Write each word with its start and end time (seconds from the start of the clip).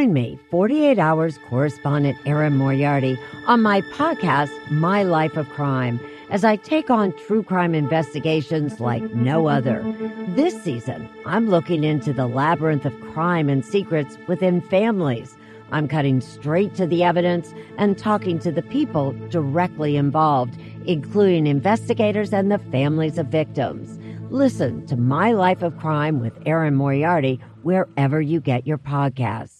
Join 0.00 0.14
me, 0.14 0.38
48 0.50 0.98
Hours 0.98 1.36
correspondent 1.46 2.16
Erin 2.24 2.56
Moriarty, 2.56 3.18
on 3.46 3.60
my 3.60 3.82
podcast, 3.82 4.50
My 4.70 5.02
Life 5.02 5.36
of 5.36 5.46
Crime, 5.50 6.00
as 6.30 6.42
I 6.42 6.56
take 6.56 6.88
on 6.88 7.12
true 7.26 7.42
crime 7.42 7.74
investigations 7.74 8.80
like 8.80 9.02
no 9.14 9.46
other. 9.46 9.82
This 10.28 10.58
season, 10.62 11.06
I'm 11.26 11.50
looking 11.50 11.84
into 11.84 12.14
the 12.14 12.26
labyrinth 12.26 12.86
of 12.86 12.98
crime 13.12 13.50
and 13.50 13.62
secrets 13.62 14.16
within 14.26 14.62
families. 14.62 15.36
I'm 15.70 15.86
cutting 15.86 16.22
straight 16.22 16.74
to 16.76 16.86
the 16.86 17.04
evidence 17.04 17.52
and 17.76 17.98
talking 17.98 18.38
to 18.38 18.50
the 18.50 18.62
people 18.62 19.12
directly 19.28 19.98
involved, 19.98 20.56
including 20.86 21.46
investigators 21.46 22.32
and 22.32 22.50
the 22.50 22.58
families 22.72 23.18
of 23.18 23.26
victims. 23.26 23.98
Listen 24.30 24.86
to 24.86 24.96
My 24.96 25.32
Life 25.32 25.60
of 25.60 25.76
Crime 25.76 26.20
with 26.20 26.32
Erin 26.46 26.74
Moriarty 26.74 27.38
wherever 27.64 28.18
you 28.22 28.40
get 28.40 28.66
your 28.66 28.78
podcasts. 28.78 29.59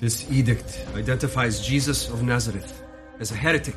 This 0.00 0.30
edict 0.30 0.86
identifies 0.94 1.60
Jesus 1.60 2.08
of 2.08 2.22
Nazareth 2.22 2.82
as 3.18 3.32
a 3.32 3.34
heretic 3.34 3.74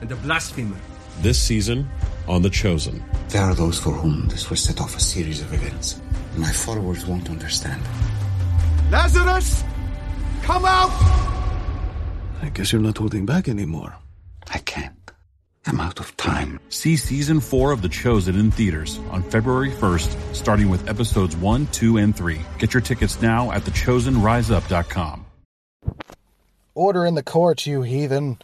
and 0.00 0.10
a 0.10 0.16
blasphemer. 0.16 0.76
This 1.20 1.40
season 1.40 1.88
on 2.26 2.42
The 2.42 2.50
Chosen. 2.50 3.04
There 3.28 3.42
are 3.42 3.54
those 3.54 3.78
for 3.78 3.92
whom 3.92 4.26
this 4.26 4.50
will 4.50 4.56
set 4.56 4.80
off 4.80 4.96
a 4.96 5.00
series 5.00 5.40
of 5.42 5.52
events. 5.52 6.00
My 6.36 6.50
followers 6.50 7.06
won't 7.06 7.30
understand. 7.30 7.80
Lazarus! 8.90 9.62
Come 10.42 10.64
out! 10.64 10.90
I 12.42 12.50
guess 12.52 12.72
you're 12.72 12.82
not 12.82 12.98
holding 12.98 13.24
back 13.24 13.48
anymore. 13.48 13.94
I 14.48 14.58
can't. 14.58 14.96
I'm 15.66 15.78
out 15.78 16.00
of 16.00 16.16
time. 16.16 16.58
See 16.70 16.96
season 16.96 17.38
four 17.38 17.70
of 17.70 17.80
The 17.80 17.88
Chosen 17.88 18.34
in 18.36 18.50
theaters 18.50 18.98
on 19.10 19.22
February 19.22 19.70
1st, 19.70 20.34
starting 20.34 20.68
with 20.68 20.88
episodes 20.88 21.36
one, 21.36 21.68
two, 21.68 21.98
and 21.98 22.16
three. 22.16 22.40
Get 22.58 22.74
your 22.74 22.80
tickets 22.80 23.22
now 23.22 23.52
at 23.52 23.62
thechosenriseup.com. 23.62 25.26
Order 26.80 27.04
in 27.04 27.14
the 27.14 27.22
court, 27.22 27.66
you 27.66 27.82
heathen. 27.82 28.38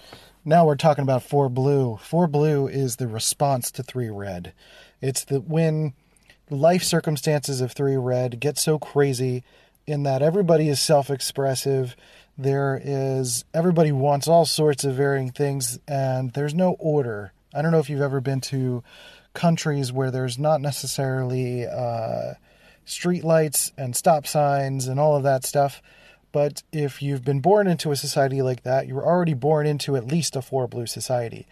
Now 0.45 0.67
we're 0.67 0.77
talking 0.77 1.01
about 1.01 1.23
Four 1.23 1.49
Blue. 1.49 1.97
Four 2.03 2.27
Blue 2.27 2.69
is 2.69 2.97
the 2.97 3.09
response 3.09 3.71
to 3.71 3.83
Three 3.83 4.11
Red. 4.11 4.53
It's 5.01 5.25
the 5.25 5.41
when 5.41 5.95
life 6.51 6.83
circumstances 6.83 7.63
of 7.63 7.73
Three 7.73 7.97
Red 7.97 8.39
get 8.39 8.59
so 8.59 8.79
crazy 8.79 9.43
in 9.87 10.03
that 10.03 10.21
everybody 10.21 10.69
is 10.69 10.83
self-expressive. 10.83 11.97
There 12.37 12.79
is 12.85 13.47
everybody 13.55 13.91
wants 13.91 14.29
all 14.29 14.45
sorts 14.45 14.85
of 14.85 14.97
varying 14.97 15.31
things, 15.31 15.79
and 15.89 16.35
there's 16.35 16.53
no 16.53 16.73
order. 16.79 17.33
I 17.55 17.63
don't 17.63 17.73
know 17.73 17.79
if 17.79 17.89
you've 17.89 18.03
ever 18.03 18.21
been 18.21 18.43
to 18.43 18.85
countries 19.33 19.95
where 19.95 20.11
there's 20.11 20.39
not 20.39 20.61
necessarily 20.61 21.67
uh, 21.67 22.35
street 22.85 23.25
lights 23.25 23.73
and 23.79 23.97
stop 23.97 24.27
signs 24.27 24.89
and 24.89 25.01
all 25.01 25.17
of 25.17 25.23
that 25.23 25.47
stuff. 25.47 25.81
But 26.37 26.63
if 26.71 27.01
you've 27.01 27.25
been 27.25 27.41
born 27.41 27.67
into 27.67 27.93
a 27.93 27.97
society 27.97 28.43
like 28.43 28.63
that, 28.63 28.87
you're 28.87 29.03
already 29.03 29.33
born 29.33 29.67
into 29.67 29.97
at 29.97 30.07
least 30.07 30.37
a 30.37 30.43
four 30.43 30.69
blue 30.69 30.85
society. 30.85 31.47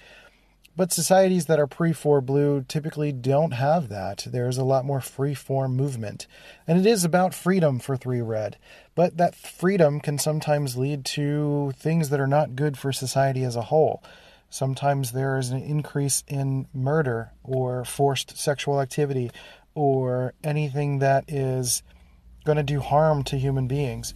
But 0.76 0.92
societies 0.92 1.46
that 1.46 1.58
are 1.58 1.66
pre 1.66 1.94
four 1.94 2.20
blue 2.20 2.66
typically 2.68 3.10
don't 3.10 3.52
have 3.52 3.88
that. 3.88 4.26
There's 4.30 4.58
a 4.58 4.62
lot 4.62 4.84
more 4.84 5.00
free 5.00 5.32
form 5.32 5.74
movement. 5.74 6.26
And 6.68 6.78
it 6.78 6.84
is 6.84 7.02
about 7.02 7.32
freedom 7.32 7.78
for 7.78 7.96
three 7.96 8.20
red. 8.20 8.58
But 8.94 9.16
that 9.16 9.34
freedom 9.34 10.00
can 10.00 10.18
sometimes 10.18 10.76
lead 10.76 11.06
to 11.16 11.72
things 11.78 12.10
that 12.10 12.20
are 12.20 12.26
not 12.26 12.54
good 12.54 12.76
for 12.76 12.92
society 12.92 13.42
as 13.42 13.56
a 13.56 13.62
whole. 13.62 14.02
Sometimes 14.50 15.12
there 15.12 15.38
is 15.38 15.48
an 15.48 15.62
increase 15.62 16.24
in 16.28 16.66
murder 16.74 17.30
or 17.42 17.86
forced 17.86 18.36
sexual 18.36 18.82
activity 18.82 19.30
or 19.74 20.34
anything 20.44 20.98
that 20.98 21.24
is 21.26 21.82
going 22.44 22.58
to 22.58 22.62
do 22.62 22.80
harm 22.80 23.22
to 23.24 23.38
human 23.38 23.66
beings 23.66 24.12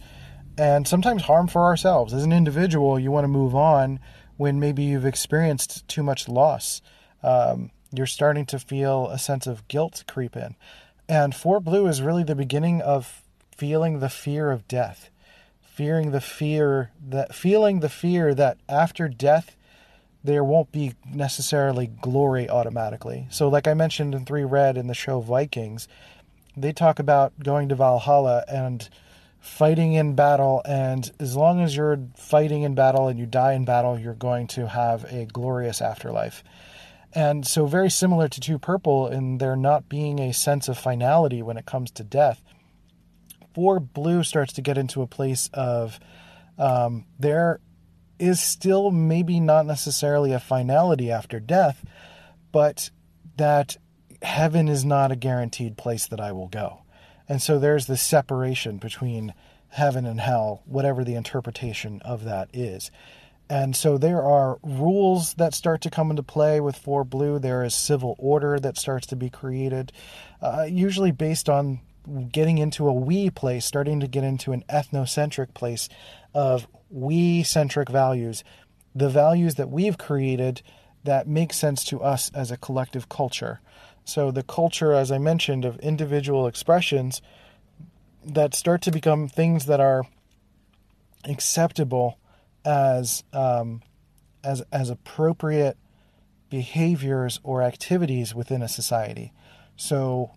and 0.59 0.85
sometimes 0.85 1.23
harm 1.23 1.47
for 1.47 1.63
ourselves. 1.63 2.13
As 2.13 2.25
an 2.25 2.33
individual, 2.33 2.99
you 2.99 3.11
want 3.11 3.23
to 3.23 3.29
move 3.29 3.55
on 3.55 3.99
when 4.35 4.59
maybe 4.59 4.83
you've 4.83 5.05
experienced 5.05 5.87
too 5.87 6.03
much 6.03 6.27
loss. 6.27 6.81
Um, 7.23 7.71
you're 7.93 8.05
starting 8.05 8.45
to 8.47 8.59
feel 8.59 9.07
a 9.07 9.17
sense 9.17 9.47
of 9.47 9.67
guilt 9.69 10.03
creep 10.05 10.35
in. 10.35 10.55
And 11.07 11.33
Four 11.33 11.61
Blue 11.61 11.87
is 11.87 12.01
really 12.01 12.23
the 12.23 12.35
beginning 12.35 12.81
of 12.81 13.23
feeling 13.55 13.99
the 13.99 14.09
fear 14.09 14.51
of 14.51 14.67
death, 14.67 15.09
fearing 15.61 16.11
the 16.11 16.21
fear 16.21 16.91
that 17.07 17.33
feeling 17.33 17.79
the 17.79 17.89
fear 17.89 18.35
that 18.35 18.57
after 18.67 19.07
death 19.07 19.55
there 20.21 20.43
won't 20.43 20.73
be 20.73 20.93
necessarily 21.09 21.87
glory 21.87 22.49
automatically. 22.49 23.25
So 23.29 23.47
like 23.47 23.67
I 23.67 23.73
mentioned 23.73 24.13
in 24.13 24.25
3 24.25 24.43
Red 24.43 24.77
in 24.77 24.87
the 24.87 24.93
show 24.93 25.21
Vikings, 25.21 25.87
they 26.57 26.73
talk 26.73 26.99
about 26.99 27.31
going 27.41 27.69
to 27.69 27.75
Valhalla 27.75 28.43
and 28.49 28.89
fighting 29.39 29.93
in 29.93 30.15
battle, 30.15 30.61
and 30.65 31.11
as 31.19 31.35
long 31.35 31.61
as 31.61 31.75
you're 31.75 31.99
fighting 32.15 32.63
in 32.63 32.75
battle 32.75 33.07
and 33.07 33.19
you 33.19 33.25
die 33.25 33.53
in 33.53 33.65
battle, 33.65 33.97
you're 33.97 34.13
going 34.13 34.47
to 34.47 34.67
have 34.67 35.05
a 35.05 35.25
glorious 35.25 35.81
afterlife. 35.81 36.43
And 37.13 37.45
so, 37.45 37.65
very 37.65 37.89
similar 37.89 38.27
to 38.27 38.39
Two 38.39 38.59
Purple 38.59 39.07
in 39.07 39.39
there 39.39 39.55
not 39.55 39.89
being 39.89 40.19
a 40.19 40.33
sense 40.33 40.67
of 40.67 40.77
finality 40.77 41.41
when 41.41 41.57
it 41.57 41.65
comes 41.65 41.89
to 41.91 42.03
death, 42.03 42.41
Four 43.53 43.79
Blue 43.79 44.23
starts 44.23 44.53
to 44.53 44.61
get 44.61 44.77
into 44.77 45.01
a 45.01 45.07
place 45.07 45.49
of 45.53 45.99
um, 46.57 47.05
there 47.17 47.59
is 48.19 48.41
still 48.41 48.91
maybe 48.91 49.39
not 49.39 49.65
necessarily 49.65 50.33
a 50.33 50.39
finality 50.39 51.11
after 51.11 51.39
death, 51.39 51.83
but 52.51 52.91
that 53.37 53.77
heaven 54.21 54.67
is 54.67 54.83
not 54.83 55.11
a 55.11 55.15
guaranteed 55.15 55.77
place 55.77 56.05
that 56.07 56.19
I 56.19 56.33
will 56.33 56.47
go. 56.47 56.81
And 57.29 57.41
so 57.41 57.59
there's 57.59 57.85
this 57.85 58.01
separation 58.01 58.77
between 58.77 59.35
heaven 59.69 60.05
and 60.05 60.19
hell, 60.19 60.63
whatever 60.65 61.03
the 61.03 61.13
interpretation 61.13 62.01
of 62.01 62.25
that 62.25 62.49
is. 62.51 62.89
And 63.49 63.75
so 63.75 63.97
there 63.97 64.21
are 64.21 64.59
rules 64.61 65.35
that 65.35 65.53
start 65.53 65.81
to 65.81 65.89
come 65.89 66.09
into 66.09 66.23
play 66.23 66.59
with 66.59 66.75
Four 66.75 67.03
Blue. 67.03 67.39
There 67.39 67.63
is 67.63 67.73
civil 67.73 68.15
order 68.19 68.59
that 68.59 68.77
starts 68.77 69.07
to 69.07 69.15
be 69.15 69.29
created, 69.29 69.91
uh, 70.41 70.67
usually 70.69 71.11
based 71.11 71.49
on 71.49 71.79
getting 72.31 72.57
into 72.57 72.87
a 72.87 72.93
we 72.93 73.29
place, 73.29 73.65
starting 73.65 73.99
to 73.99 74.07
get 74.07 74.23
into 74.23 74.51
an 74.51 74.63
ethnocentric 74.69 75.53
place 75.53 75.89
of 76.33 76.67
we 76.89 77.43
centric 77.43 77.89
values, 77.89 78.43
the 78.95 79.09
values 79.09 79.55
that 79.55 79.69
we've 79.69 79.97
created 79.97 80.61
that 81.03 81.27
make 81.27 81.53
sense 81.53 81.83
to 81.85 82.01
us 82.01 82.31
as 82.33 82.51
a 82.51 82.57
collective 82.57 83.09
culture. 83.09 83.61
So 84.09 84.31
the 84.31 84.41
culture, 84.41 84.91
as 84.91 85.11
I 85.11 85.19
mentioned, 85.19 85.65
of 85.65 85.77
individual 85.79 86.47
expressions 86.47 87.21
that 88.25 88.55
start 88.55 88.81
to 88.81 88.91
become 88.91 89.27
things 89.27 89.67
that 89.67 89.79
are 89.79 90.03
acceptable 91.25 92.17
as 92.65 93.23
um, 93.33 93.83
as 94.43 94.63
as 94.71 94.89
appropriate 94.89 95.77
behaviors 96.49 97.39
or 97.43 97.61
activities 97.61 98.33
within 98.33 98.63
a 98.63 98.67
society. 98.67 99.31
So 99.75 100.31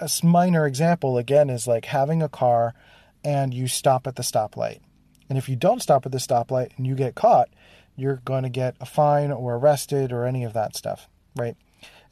a 0.00 0.10
minor 0.24 0.66
example 0.66 1.16
again 1.16 1.48
is 1.48 1.68
like 1.68 1.84
having 1.84 2.22
a 2.22 2.28
car 2.28 2.74
and 3.22 3.54
you 3.54 3.68
stop 3.68 4.08
at 4.08 4.16
the 4.16 4.24
stoplight. 4.24 4.80
And 5.28 5.38
if 5.38 5.48
you 5.48 5.54
don't 5.54 5.80
stop 5.80 6.04
at 6.06 6.10
the 6.12 6.18
stoplight 6.18 6.76
and 6.76 6.88
you 6.88 6.96
get 6.96 7.14
caught, 7.14 7.48
you're 7.94 8.20
going 8.24 8.42
to 8.42 8.48
get 8.48 8.74
a 8.80 8.84
fine 8.84 9.30
or 9.30 9.54
arrested 9.54 10.10
or 10.10 10.24
any 10.24 10.42
of 10.42 10.54
that 10.54 10.74
stuff, 10.74 11.08
right? 11.36 11.56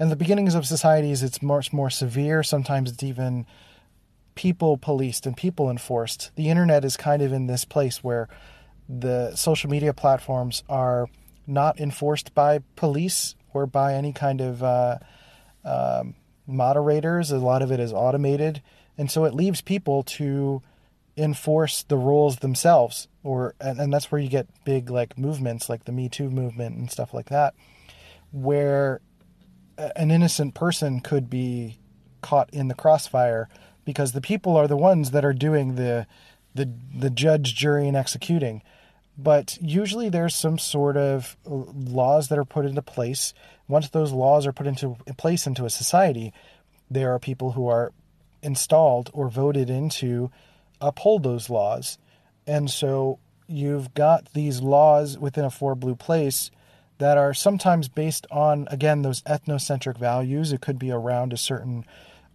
In 0.01 0.09
the 0.09 0.17
beginnings 0.17 0.55
of 0.55 0.67
societies, 0.67 1.23
it's 1.23 1.43
much 1.43 1.75
more 1.75 1.91
severe. 1.91 2.43
Sometimes 2.43 2.91
it's 2.91 3.03
even 3.03 3.45
people 4.35 4.79
policed 4.79 5.27
and 5.27 5.37
people 5.37 5.71
enforced. 5.71 6.31
The 6.37 6.49
internet 6.49 6.87
is 6.87 6.97
kind 6.97 7.21
of 7.21 7.35
in 7.35 7.47
this 7.47 7.67
place 7.67 8.03
where 8.03 8.27
the 8.89 9.37
social 9.37 9.69
media 9.69 9.93
platforms 9.93 10.65
are 10.71 11.09
not 11.47 11.79
enforced 11.79 12.35
by 12.35 12.61
police 12.77 13.35
or 13.53 13.67
by 13.67 13.93
any 13.93 14.15
kind 14.15 14.41
of 14.41 14.63
uh, 14.63 14.99
um, 15.67 16.15
moderators. 16.47 17.31
A 17.31 17.37
lot 17.37 17.61
of 17.61 17.71
it 17.71 17.79
is 17.79 17.93
automated, 17.93 18.63
and 18.97 19.11
so 19.11 19.27
it 19.27 19.35
leaves 19.35 19.61
people 19.61 20.03
to 20.05 20.63
enforce 21.15 21.83
the 21.83 21.99
rules 21.99 22.39
themselves. 22.39 23.07
Or 23.23 23.55
and, 23.61 23.79
and 23.79 23.93
that's 23.93 24.11
where 24.11 24.21
you 24.21 24.31
get 24.31 24.47
big 24.65 24.89
like 24.89 25.19
movements 25.19 25.69
like 25.69 25.85
the 25.85 25.93
Me 25.93 26.09
Too 26.09 26.31
movement 26.31 26.77
and 26.79 26.91
stuff 26.91 27.13
like 27.13 27.29
that, 27.29 27.55
where 28.33 29.03
an 29.97 30.11
innocent 30.11 30.55
person 30.55 31.01
could 31.01 31.31
be 31.31 31.79
caught 32.21 32.51
in 32.53 32.69
the 32.69 32.75
crossfire 32.75 33.49
because 33.85 34.13
the 34.13 34.21
people 34.21 34.57
are 34.57 34.69
the 34.69 34.77
ones 34.77 35.11
that 35.11 35.25
are 35.25 35.33
doing 35.33 35.77
the 35.77 36.07
the 36.55 36.71
the 36.95 37.11
judge, 37.11 37.55
jury, 37.55 37.87
and 37.87 37.97
executing. 37.97 38.63
But 39.17 39.59
usually 39.61 40.09
there's 40.09 40.35
some 40.35 40.59
sort 40.59 40.97
of 40.97 41.37
laws 41.45 42.29
that 42.29 42.39
are 42.39 42.45
put 42.45 42.65
into 42.65 42.83
place. 42.83 43.35
Once 43.69 43.89
those 43.89 44.13
laws 44.13 44.47
are 44.47 44.53
put 44.53 44.67
into 44.67 44.97
place 45.17 45.47
into 45.47 45.65
a 45.65 45.71
society, 45.71 46.33
there 46.91 47.13
are 47.13 47.19
people 47.19 47.53
who 47.53 47.69
are 47.69 47.93
installed 48.43 49.11
or 49.13 49.29
voted 49.29 49.69
in 49.69 49.91
to 49.91 50.31
uphold 50.81 51.23
those 51.23 51.51
laws. 51.51 51.99
And 52.47 52.71
so 52.71 53.19
you've 53.47 53.95
got 53.95 54.33
these 54.33 54.61
laws 54.61 55.19
within 55.19 55.45
a 55.45 55.51
four 55.51 55.75
blue 55.75 55.95
place 55.95 56.51
that 57.01 57.17
are 57.17 57.35
sometimes 57.35 57.89
based 57.89 58.27
on, 58.31 58.69
again, 58.71 59.03
those 59.03 59.23
ethnocentric 59.23 59.99
values. 59.99 60.53
It 60.53 60.61
could 60.61 60.79
be 60.79 60.91
around 60.91 61.33
a 61.33 61.39
certain 61.39 61.85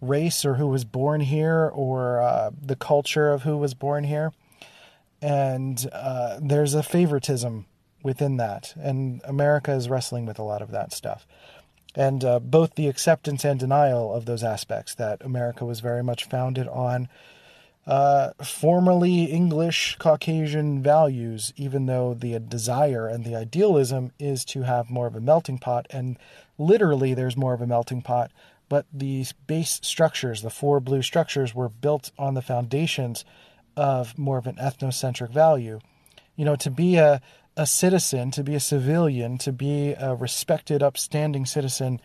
race 0.00 0.44
or 0.44 0.54
who 0.54 0.66
was 0.66 0.84
born 0.84 1.20
here 1.22 1.70
or 1.72 2.20
uh, 2.20 2.50
the 2.60 2.76
culture 2.76 3.32
of 3.32 3.42
who 3.42 3.56
was 3.56 3.74
born 3.74 4.04
here. 4.04 4.32
And 5.22 5.88
uh, 5.92 6.40
there's 6.42 6.74
a 6.74 6.82
favoritism 6.82 7.66
within 8.02 8.36
that. 8.38 8.74
And 8.76 9.22
America 9.24 9.72
is 9.72 9.88
wrestling 9.88 10.26
with 10.26 10.38
a 10.38 10.42
lot 10.44 10.62
of 10.62 10.72
that 10.72 10.92
stuff. 10.92 11.26
And 11.94 12.24
uh, 12.24 12.40
both 12.40 12.74
the 12.74 12.88
acceptance 12.88 13.44
and 13.44 13.58
denial 13.58 14.12
of 14.12 14.26
those 14.26 14.42
aspects 14.42 14.96
that 14.96 15.24
America 15.24 15.64
was 15.64 15.78
very 15.78 16.02
much 16.02 16.24
founded 16.24 16.66
on 16.68 17.08
uh, 17.86 18.30
formerly 18.42 19.24
English 19.24 19.96
Caucasian 19.98 20.82
values, 20.82 21.52
even 21.56 21.86
though 21.86 22.14
the 22.14 22.38
desire 22.40 23.06
and 23.06 23.24
the 23.24 23.36
idealism 23.36 24.12
is 24.18 24.44
to 24.46 24.62
have 24.62 24.90
more 24.90 25.06
of 25.06 25.14
a 25.14 25.20
melting 25.20 25.58
pot. 25.58 25.86
And 25.90 26.18
literally, 26.58 27.14
there's 27.14 27.36
more 27.36 27.54
of 27.54 27.60
a 27.60 27.66
melting 27.66 28.02
pot 28.02 28.30
but 28.68 28.86
the 28.92 29.26
base 29.46 29.80
structures, 29.82 30.42
the 30.42 30.50
four 30.50 30.80
blue 30.80 31.02
structures, 31.02 31.54
were 31.54 31.68
built 31.68 32.10
on 32.18 32.34
the 32.34 32.42
foundations 32.42 33.24
of 33.76 34.18
more 34.18 34.38
of 34.38 34.46
an 34.46 34.56
ethnocentric 34.56 35.30
value. 35.30 35.80
You 36.34 36.44
know, 36.44 36.56
to 36.56 36.70
be 36.70 36.96
a, 36.96 37.20
a 37.56 37.66
citizen, 37.66 38.30
to 38.32 38.42
be 38.42 38.54
a 38.54 38.60
civilian, 38.60 39.38
to 39.38 39.52
be 39.52 39.92
a 39.92 40.14
respected, 40.14 40.82
upstanding 40.82 41.46
citizen 41.46 42.00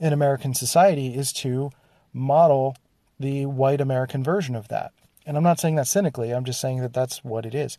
in 0.00 0.12
American 0.12 0.54
society 0.54 1.14
is 1.14 1.32
to 1.34 1.70
model 2.12 2.76
the 3.18 3.46
white 3.46 3.80
American 3.80 4.22
version 4.22 4.54
of 4.54 4.68
that. 4.68 4.92
And 5.26 5.36
I'm 5.36 5.42
not 5.42 5.58
saying 5.58 5.74
that 5.74 5.88
cynically, 5.88 6.30
I'm 6.30 6.44
just 6.44 6.60
saying 6.60 6.80
that 6.80 6.94
that's 6.94 7.24
what 7.24 7.44
it 7.44 7.54
is. 7.54 7.76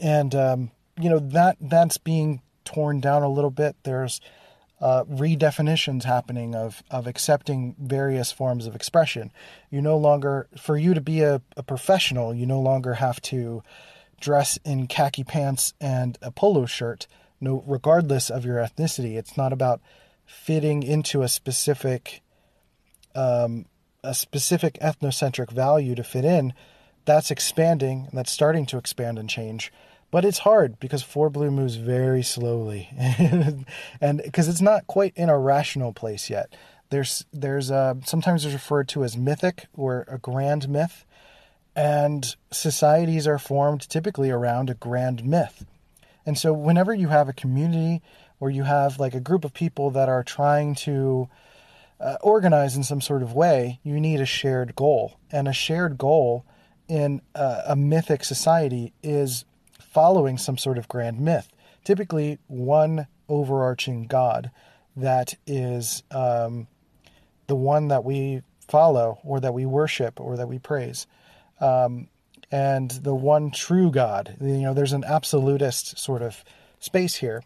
And, 0.00 0.34
um, 0.34 0.70
you 1.00 1.08
know, 1.08 1.18
that 1.18 1.56
that's 1.60 1.96
being 1.96 2.42
torn 2.64 3.00
down 3.00 3.22
a 3.22 3.28
little 3.28 3.50
bit. 3.50 3.76
There's 3.82 4.20
uh, 4.80 5.04
redefinitions 5.04 6.04
happening 6.04 6.54
of 6.54 6.82
of 6.90 7.06
accepting 7.06 7.74
various 7.80 8.30
forms 8.30 8.66
of 8.66 8.76
expression. 8.76 9.32
You 9.70 9.82
no 9.82 9.96
longer, 9.96 10.48
for 10.56 10.76
you 10.76 10.94
to 10.94 11.00
be 11.00 11.22
a, 11.22 11.42
a 11.56 11.62
professional, 11.62 12.34
you 12.34 12.46
no 12.46 12.60
longer 12.60 12.94
have 12.94 13.20
to 13.22 13.62
dress 14.20 14.58
in 14.64 14.86
khaki 14.86 15.24
pants 15.24 15.74
and 15.80 16.18
a 16.22 16.30
polo 16.30 16.66
shirt. 16.66 17.06
No, 17.40 17.64
regardless 17.66 18.30
of 18.30 18.44
your 18.44 18.56
ethnicity, 18.56 19.16
it's 19.16 19.36
not 19.36 19.52
about 19.52 19.80
fitting 20.26 20.82
into 20.82 21.22
a 21.22 21.28
specific 21.28 22.20
um, 23.14 23.66
a 24.08 24.14
specific 24.14 24.78
ethnocentric 24.80 25.50
value 25.50 25.94
to 25.94 26.02
fit 26.02 26.24
in. 26.24 26.54
That's 27.04 27.30
expanding 27.30 28.06
and 28.08 28.18
that's 28.18 28.32
starting 28.32 28.64
to 28.66 28.78
expand 28.78 29.18
and 29.18 29.28
change. 29.28 29.70
But 30.10 30.24
it's 30.24 30.38
hard 30.38 30.80
because 30.80 31.02
four 31.02 31.28
blue 31.28 31.50
moves 31.50 31.74
very 31.74 32.22
slowly. 32.22 32.88
And 34.00 34.22
because 34.22 34.48
it's 34.48 34.62
not 34.62 34.86
quite 34.86 35.12
in 35.14 35.28
a 35.28 35.38
rational 35.38 35.92
place 35.92 36.30
yet. 36.30 36.56
There's 36.88 37.26
there's 37.34 37.70
uh, 37.70 37.96
sometimes 38.06 38.46
it's 38.46 38.54
referred 38.54 38.88
to 38.88 39.04
as 39.04 39.18
mythic 39.18 39.66
or 39.76 40.06
a 40.08 40.16
grand 40.16 40.70
myth. 40.70 41.04
And 41.76 42.34
societies 42.50 43.26
are 43.26 43.38
formed 43.38 43.88
typically 43.90 44.30
around 44.30 44.70
a 44.70 44.74
grand 44.74 45.22
myth. 45.22 45.66
And 46.24 46.38
so 46.38 46.54
whenever 46.54 46.94
you 46.94 47.08
have 47.08 47.28
a 47.28 47.34
community 47.34 48.00
or 48.40 48.48
you 48.48 48.62
have 48.62 48.98
like 48.98 49.14
a 49.14 49.20
group 49.20 49.44
of 49.44 49.52
people 49.52 49.90
that 49.90 50.08
are 50.08 50.24
trying 50.24 50.74
to 50.86 51.28
uh, 52.00 52.16
organize 52.20 52.76
in 52.76 52.82
some 52.82 53.00
sort 53.00 53.22
of 53.22 53.32
way 53.32 53.80
you 53.82 53.98
need 54.00 54.20
a 54.20 54.26
shared 54.26 54.74
goal 54.76 55.18
and 55.30 55.48
a 55.48 55.52
shared 55.52 55.98
goal 55.98 56.44
in 56.88 57.20
uh, 57.34 57.62
a 57.66 57.76
mythic 57.76 58.24
society 58.24 58.92
is 59.02 59.44
following 59.80 60.38
some 60.38 60.56
sort 60.56 60.78
of 60.78 60.88
grand 60.88 61.20
myth, 61.20 61.48
typically 61.84 62.38
one 62.46 63.06
overarching 63.28 64.06
God 64.06 64.50
that 64.96 65.34
is 65.46 66.02
um, 66.10 66.66
the 67.46 67.54
one 67.54 67.88
that 67.88 68.04
we 68.04 68.42
follow 68.68 69.18
or 69.24 69.40
that 69.40 69.54
we 69.54 69.66
worship 69.66 70.20
or 70.20 70.36
that 70.36 70.48
we 70.48 70.58
praise. 70.58 71.06
Um, 71.60 72.08
and 72.50 72.90
the 72.90 73.14
one 73.14 73.50
true 73.50 73.90
God. 73.90 74.36
You 74.40 74.58
know, 74.58 74.74
there's 74.74 74.92
an 74.92 75.04
absolutist 75.04 75.98
sort 75.98 76.22
of 76.22 76.44
space 76.80 77.16
here. 77.16 77.42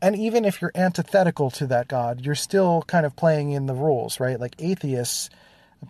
And 0.00 0.14
even 0.16 0.44
if 0.44 0.60
you're 0.60 0.72
antithetical 0.74 1.50
to 1.52 1.66
that 1.68 1.88
God, 1.88 2.24
you're 2.24 2.34
still 2.34 2.82
kind 2.86 3.06
of 3.06 3.16
playing 3.16 3.52
in 3.52 3.66
the 3.66 3.74
rules, 3.74 4.20
right? 4.20 4.38
Like 4.38 4.54
atheists, 4.58 5.30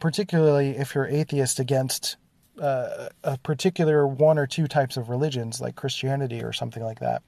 particularly 0.01 0.77
if 0.77 0.95
you're 0.95 1.07
atheist 1.07 1.59
against 1.59 2.17
uh, 2.61 3.09
a 3.25 3.37
particular 3.39 4.07
one 4.07 4.39
or 4.39 4.47
two 4.47 4.69
types 4.69 4.97
of 4.97 5.09
religions, 5.09 5.61
like 5.61 5.77
Christianity 5.77 6.43
or 6.43 6.53
something 6.53 6.83
like 6.83 7.01
that, 7.01 7.23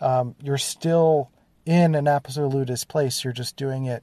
um, 0.00 0.34
you're 0.42 0.58
still 0.58 1.30
in 1.64 1.94
an 1.94 2.06
absolutist 2.06 2.88
place. 2.88 3.24
You're 3.24 3.32
just 3.32 3.56
doing 3.56 3.86
it 3.86 4.02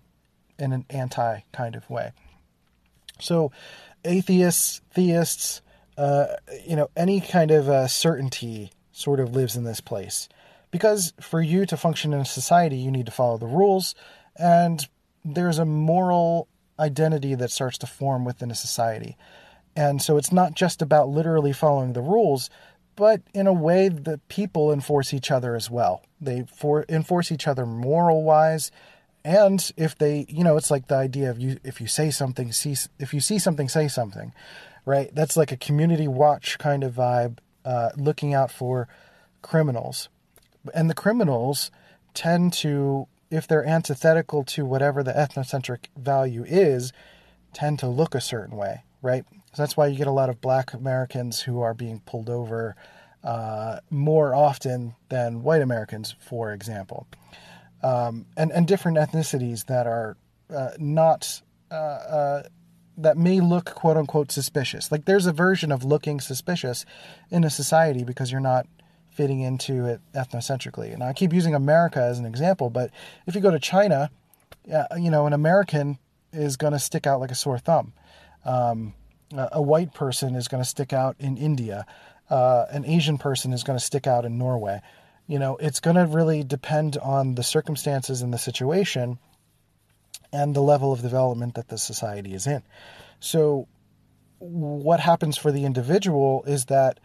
in 0.57 0.73
an 0.73 0.85
anti 0.89 1.41
kind 1.51 1.75
of 1.75 1.89
way. 1.89 2.11
So, 3.19 3.51
atheists, 4.03 4.81
theists, 4.91 5.61
uh, 5.97 6.27
you 6.65 6.75
know, 6.75 6.89
any 6.95 7.21
kind 7.21 7.51
of 7.51 7.69
uh, 7.69 7.87
certainty 7.87 8.71
sort 8.91 9.19
of 9.19 9.35
lives 9.35 9.55
in 9.55 9.63
this 9.63 9.81
place. 9.81 10.29
Because 10.71 11.13
for 11.19 11.41
you 11.41 11.65
to 11.65 11.77
function 11.77 12.13
in 12.13 12.21
a 12.21 12.25
society, 12.25 12.77
you 12.77 12.91
need 12.91 13.07
to 13.07 13.11
follow 13.11 13.37
the 13.37 13.47
rules, 13.47 13.95
and 14.35 14.87
there's 15.25 15.59
a 15.59 15.65
moral 15.65 16.47
identity 16.79 17.35
that 17.35 17.51
starts 17.51 17.77
to 17.79 17.87
form 17.87 18.23
within 18.23 18.51
a 18.51 18.55
society. 18.55 19.17
And 19.75 20.01
so 20.01 20.17
it's 20.17 20.31
not 20.31 20.55
just 20.55 20.81
about 20.81 21.09
literally 21.09 21.53
following 21.53 21.93
the 21.93 22.01
rules, 22.01 22.49
but 22.95 23.21
in 23.33 23.47
a 23.47 23.53
way 23.53 23.89
the 23.89 24.19
people 24.27 24.71
enforce 24.71 25.13
each 25.13 25.31
other 25.31 25.55
as 25.55 25.69
well. 25.69 26.03
They 26.19 26.45
for, 26.53 26.85
enforce 26.89 27.31
each 27.31 27.47
other 27.47 27.65
moral 27.65 28.23
wise. 28.23 28.71
And 29.23 29.71
if 29.77 29.97
they, 29.97 30.25
you 30.29 30.43
know, 30.43 30.57
it's 30.57 30.71
like 30.71 30.87
the 30.87 30.95
idea 30.95 31.29
of 31.29 31.39
you, 31.39 31.59
if 31.63 31.79
you 31.79 31.87
say 31.87 32.09
something, 32.11 32.51
see, 32.51 32.75
if 32.99 33.13
you 33.13 33.19
see 33.19 33.39
something, 33.39 33.69
say 33.69 33.87
something, 33.87 34.33
right? 34.85 35.13
That's 35.13 35.37
like 35.37 35.51
a 35.51 35.57
community 35.57 36.07
watch 36.07 36.57
kind 36.57 36.83
of 36.83 36.93
vibe, 36.93 37.37
uh, 37.65 37.89
looking 37.97 38.33
out 38.33 38.51
for 38.51 38.87
criminals. 39.41 40.09
And 40.73 40.89
the 40.89 40.95
criminals 40.95 41.71
tend 42.13 42.53
to, 42.53 43.07
if 43.29 43.47
they're 43.47 43.65
antithetical 43.65 44.43
to 44.45 44.65
whatever 44.65 45.03
the 45.03 45.13
ethnocentric 45.13 45.85
value 45.97 46.43
is, 46.45 46.91
tend 47.53 47.79
to 47.79 47.87
look 47.87 48.15
a 48.15 48.21
certain 48.21 48.57
way, 48.57 48.83
right? 49.01 49.23
So 49.53 49.63
that's 49.63 49.75
why 49.75 49.87
you 49.87 49.97
get 49.97 50.07
a 50.07 50.11
lot 50.11 50.29
of 50.29 50.41
black 50.41 50.73
Americans 50.73 51.41
who 51.41 51.61
are 51.61 51.73
being 51.73 52.01
pulled 52.05 52.29
over 52.29 52.75
uh, 53.23 53.79
more 53.89 54.35
often 54.35 54.95
than 55.09 55.43
white 55.43 55.61
Americans, 55.61 56.15
for 56.19 56.53
example. 56.53 57.07
Um, 57.81 58.25
and, 58.37 58.51
and 58.51 58.67
different 58.67 58.97
ethnicities 58.97 59.65
that 59.65 59.87
are 59.87 60.17
uh, 60.53 60.71
not, 60.77 61.41
uh, 61.71 61.73
uh, 61.73 62.43
that 62.97 63.17
may 63.17 63.39
look 63.39 63.73
quote 63.73 63.97
unquote 63.97 64.31
suspicious. 64.31 64.91
Like 64.91 65.05
there's 65.05 65.25
a 65.25 65.33
version 65.33 65.71
of 65.71 65.83
looking 65.83 66.19
suspicious 66.19 66.85
in 67.31 67.43
a 67.43 67.49
society 67.49 68.03
because 68.03 68.31
you're 68.31 68.41
not 68.41 68.67
fitting 69.19 69.41
into 69.41 69.85
it 69.85 69.99
ethnocentrically. 70.13 70.93
And 70.93 71.03
I 71.03 71.11
keep 71.11 71.33
using 71.33 71.53
America 71.53 72.01
as 72.01 72.19
an 72.19 72.25
example, 72.25 72.69
but 72.69 72.89
if 73.27 73.35
you 73.35 73.41
go 73.41 73.51
to 73.51 73.59
China, 73.59 74.09
you 74.97 75.11
know, 75.11 75.27
an 75.27 75.33
American 75.33 75.99
is 76.31 76.55
going 76.55 76.71
to 76.71 76.79
stick 76.79 77.05
out 77.05 77.19
like 77.19 77.29
a 77.29 77.35
sore 77.35 77.59
thumb. 77.59 77.91
Um, 78.45 78.93
a 79.33 79.61
white 79.61 79.93
person 79.93 80.35
is 80.35 80.47
going 80.47 80.63
to 80.63 80.69
stick 80.69 80.93
out 80.93 81.17
in 81.19 81.35
India. 81.35 81.85
Uh, 82.29 82.67
an 82.71 82.85
Asian 82.85 83.17
person 83.17 83.51
is 83.51 83.63
going 83.63 83.77
to 83.77 83.83
stick 83.83 84.07
out 84.07 84.23
in 84.23 84.37
Norway. 84.37 84.79
You 85.27 85.37
know, 85.37 85.57
it's 85.57 85.81
going 85.81 85.97
to 85.97 86.05
really 86.05 86.45
depend 86.45 86.95
on 86.97 87.35
the 87.35 87.43
circumstances 87.43 88.21
and 88.21 88.33
the 88.33 88.37
situation 88.37 89.19
and 90.31 90.55
the 90.55 90.61
level 90.61 90.93
of 90.93 91.01
development 91.01 91.55
that 91.55 91.67
the 91.67 91.77
society 91.77 92.33
is 92.33 92.47
in. 92.47 92.63
So, 93.19 93.67
what 94.37 95.01
happens 95.01 95.37
for 95.37 95.51
the 95.51 95.65
individual 95.65 96.45
is 96.47 96.67
that 96.67 97.01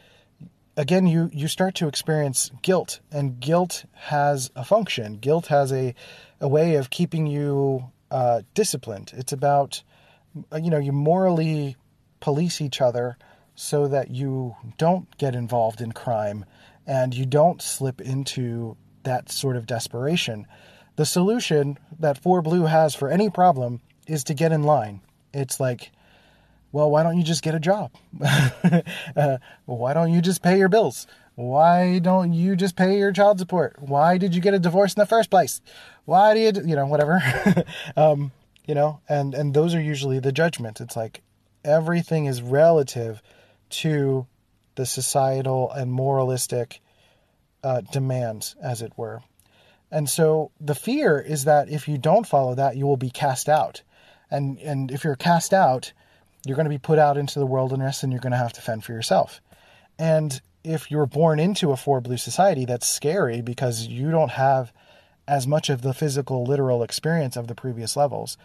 again 0.77 1.07
you 1.07 1.31
you 1.33 1.49
start 1.49 1.75
to 1.75 1.89
experience 1.89 2.51
guilt 2.63 3.01
and 3.11 3.41
guilt 3.41 3.85
has 3.93 4.51
a 4.57 4.65
function 4.65 5.15
guilt 5.15 5.47
has 5.47 5.73
a 5.73 5.95
a 6.41 6.49
way 6.49 6.75
of 6.75 6.91
keeping 6.91 7.27
you 7.27 7.91
uh, 8.11 8.43
disciplined 8.55 9.13
it's 9.17 9.33
about 9.33 9.83
you 10.61 10.71
know 10.71 10.79
you 10.79 10.93
morally 10.93 11.77
police 12.21 12.61
each 12.61 12.81
other 12.81 13.17
so 13.55 13.87
that 13.89 14.11
you 14.11 14.57
don't 14.79 15.17
get 15.19 15.35
involved 15.35 15.81
in 15.81 15.93
crime 15.93 16.45
and 16.87 17.15
you 17.15 17.25
don't 17.25 17.63
slip 17.63 18.01
into 18.01 18.77
that 19.05 19.31
sort 19.31 19.57
of 19.57 19.67
desperation. 19.67 20.47
The 20.97 21.07
solution 21.07 21.79
that 21.99 22.19
4 22.19 22.43
Blue 22.43 22.65
has 22.65 22.95
for 22.95 23.09
any 23.09 23.31
problem 23.31 23.81
is 24.07 24.25
to 24.25 24.35
get 24.35 24.53
in 24.53 24.63
line. 24.63 25.01
It's 25.33 25.61
like 25.61 25.93
well, 26.75 26.91
why 26.91 27.05
don't 27.05 27.17
you 27.17 27.23
just 27.23 27.45
get 27.45 27.55
a 27.55 27.61
job? 27.61 27.93
uh, 29.17 29.39
why 29.65 29.95
don't 29.95 30.13
you 30.13 30.21
just 30.21 30.43
pay 30.43 30.59
your 30.59 30.69
bills? 30.69 31.07
Why 31.37 32.01
don't 32.01 32.33
you 32.33 32.57
just 32.57 32.75
pay 32.75 32.99
your 32.99 33.13
child 33.13 33.39
support? 33.39 33.77
Why 33.79 34.19
did 34.19 34.35
you 34.35 34.41
get 34.41 34.55
a 34.55 34.59
divorce 34.59 34.95
in 34.95 35.01
the 35.01 35.07
first 35.07 35.31
place? 35.31 35.61
Why 36.05 36.35
do 36.35 36.41
you, 36.41 36.51
you 36.67 36.75
know, 36.75 36.87
whatever. 36.87 37.23
um, 37.97 38.33
you 38.67 38.75
know, 38.75 39.01
and 39.09 39.35
and 39.35 39.55
those 39.55 39.73
are 39.73 39.81
usually 39.81 40.19
the 40.19 40.33
judgments. 40.33 40.81
It's 40.81 40.97
like 40.97 41.23
everything 41.65 42.27
is 42.27 42.43
relative 42.43 43.23
to 43.85 44.27
the 44.75 44.85
societal 44.85 45.71
and 45.71 45.93
moralistic 45.93 46.81
uh, 47.63 47.83
demands, 47.93 48.57
as 48.61 48.83
it 48.83 48.93
were. 48.97 49.23
And 49.93 50.11
so 50.11 50.51
the 50.61 50.75
fear 50.75 51.21
is 51.21 51.45
that 51.45 51.69
if 51.69 51.87
you 51.87 51.99
don't 51.99 52.27
follow 52.27 52.57
that, 52.57 52.77
you 52.77 52.85
will 52.85 52.97
be 52.97 53.11
cast 53.11 53.49
out. 53.49 53.83
And 54.29 54.59
and 54.59 54.91
if 54.91 55.05
you're 55.05 55.15
cast 55.15 55.55
out, 55.55 55.93
you're 56.45 56.57
going 56.57 56.65
to 56.65 56.71
be 56.71 56.79
put 56.79 56.99
out 56.99 57.17
into 57.17 57.39
the 57.39 57.47
wilderness 57.47 58.03
and 58.03 58.13
you're 58.13 58.21
going 58.21 58.33
to 58.33 58.39
have 58.39 58.53
to 58.55 58.61
fend 58.61 58.85
for 58.85 58.93
yourself. 58.93 59.41
And 59.99 60.41
if 60.63 60.91
you're 60.91 61.07
born 61.07 61.39
into 61.39 61.73
a 61.73 61.77
four 61.77 62.01
blue 62.01 62.17
society, 62.17 62.65
that's 62.65 62.87
scary 62.87 63.41
because 63.41 63.87
you 63.87 64.11
don't 64.11 64.33
have 64.33 64.73
as 65.27 65.47
much 65.47 65.71
of 65.71 65.83
the 65.83 65.95
physical, 65.95 66.45
literal 66.45 66.83
experience 66.83 67.37
of 67.37 67.47
the 67.47 67.55
previous 67.55 67.97
levels. 67.97 68.37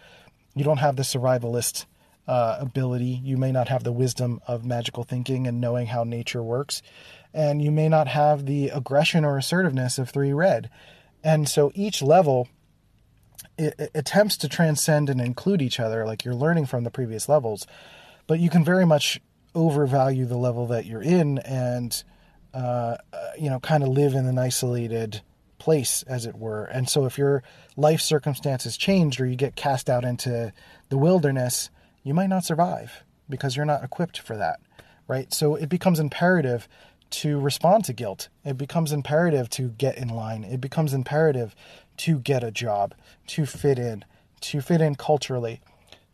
You 0.54 0.64
don't 0.64 0.78
have 0.78 0.96
the 0.96 1.02
survivalist 1.02 1.84
uh, 2.26 2.58
ability. 2.60 3.20
You 3.22 3.36
may 3.36 3.52
not 3.52 3.68
have 3.68 3.84
the 3.84 3.92
wisdom 3.92 4.40
of 4.46 4.64
magical 4.64 5.04
thinking 5.04 5.46
and 5.46 5.60
knowing 5.60 5.86
how 5.86 6.04
nature 6.04 6.42
works. 6.42 6.82
And 7.34 7.62
you 7.62 7.70
may 7.70 7.88
not 7.88 8.08
have 8.08 8.46
the 8.46 8.68
aggression 8.68 9.24
or 9.24 9.36
assertiveness 9.36 9.98
of 9.98 10.10
three 10.10 10.32
red. 10.32 10.70
And 11.22 11.48
so 11.48 11.70
each 11.74 12.02
level 12.02 12.48
it, 13.60 13.90
attempts 13.94 14.36
to 14.38 14.48
transcend 14.48 15.10
and 15.10 15.20
include 15.20 15.62
each 15.62 15.78
other, 15.78 16.06
like 16.06 16.24
you're 16.24 16.34
learning 16.34 16.66
from 16.66 16.84
the 16.84 16.90
previous 16.90 17.28
levels. 17.28 17.66
But 18.26 18.40
you 18.40 18.50
can 18.50 18.64
very 18.64 18.86
much 18.86 19.20
overvalue 19.54 20.26
the 20.26 20.36
level 20.36 20.66
that 20.68 20.86
you're 20.86 21.02
in 21.02 21.38
and, 21.38 22.02
uh, 22.54 22.96
you 23.38 23.50
know, 23.50 23.60
kind 23.60 23.82
of 23.82 23.88
live 23.90 24.14
in 24.14 24.26
an 24.26 24.38
isolated 24.38 25.20
place, 25.58 26.02
as 26.04 26.26
it 26.26 26.36
were. 26.36 26.64
And 26.64 26.88
so 26.88 27.04
if 27.04 27.18
your 27.18 27.42
life 27.76 28.00
circumstances 28.00 28.76
changed 28.76 29.20
or 29.20 29.26
you 29.26 29.36
get 29.36 29.56
cast 29.56 29.90
out 29.90 30.04
into 30.04 30.52
the 30.88 30.96
wilderness, 30.96 31.70
you 32.02 32.14
might 32.14 32.28
not 32.28 32.44
survive 32.44 33.04
because 33.28 33.56
you're 33.56 33.66
not 33.66 33.84
equipped 33.84 34.18
for 34.18 34.36
that, 34.36 34.60
right? 35.06 35.32
So 35.34 35.54
it 35.54 35.68
becomes 35.68 36.00
imperative 36.00 36.66
to 37.10 37.40
respond 37.40 37.84
to 37.84 37.92
guilt. 37.92 38.28
It 38.44 38.56
becomes 38.56 38.92
imperative 38.92 39.50
to 39.50 39.70
get 39.70 39.98
in 39.98 40.08
line. 40.08 40.44
It 40.44 40.60
becomes 40.60 40.94
imperative 40.94 41.54
to 42.00 42.18
get 42.18 42.42
a 42.42 42.50
job, 42.50 42.94
to 43.26 43.44
fit 43.44 43.78
in, 43.78 44.04
to 44.40 44.62
fit 44.62 44.80
in 44.80 44.94
culturally, 44.94 45.60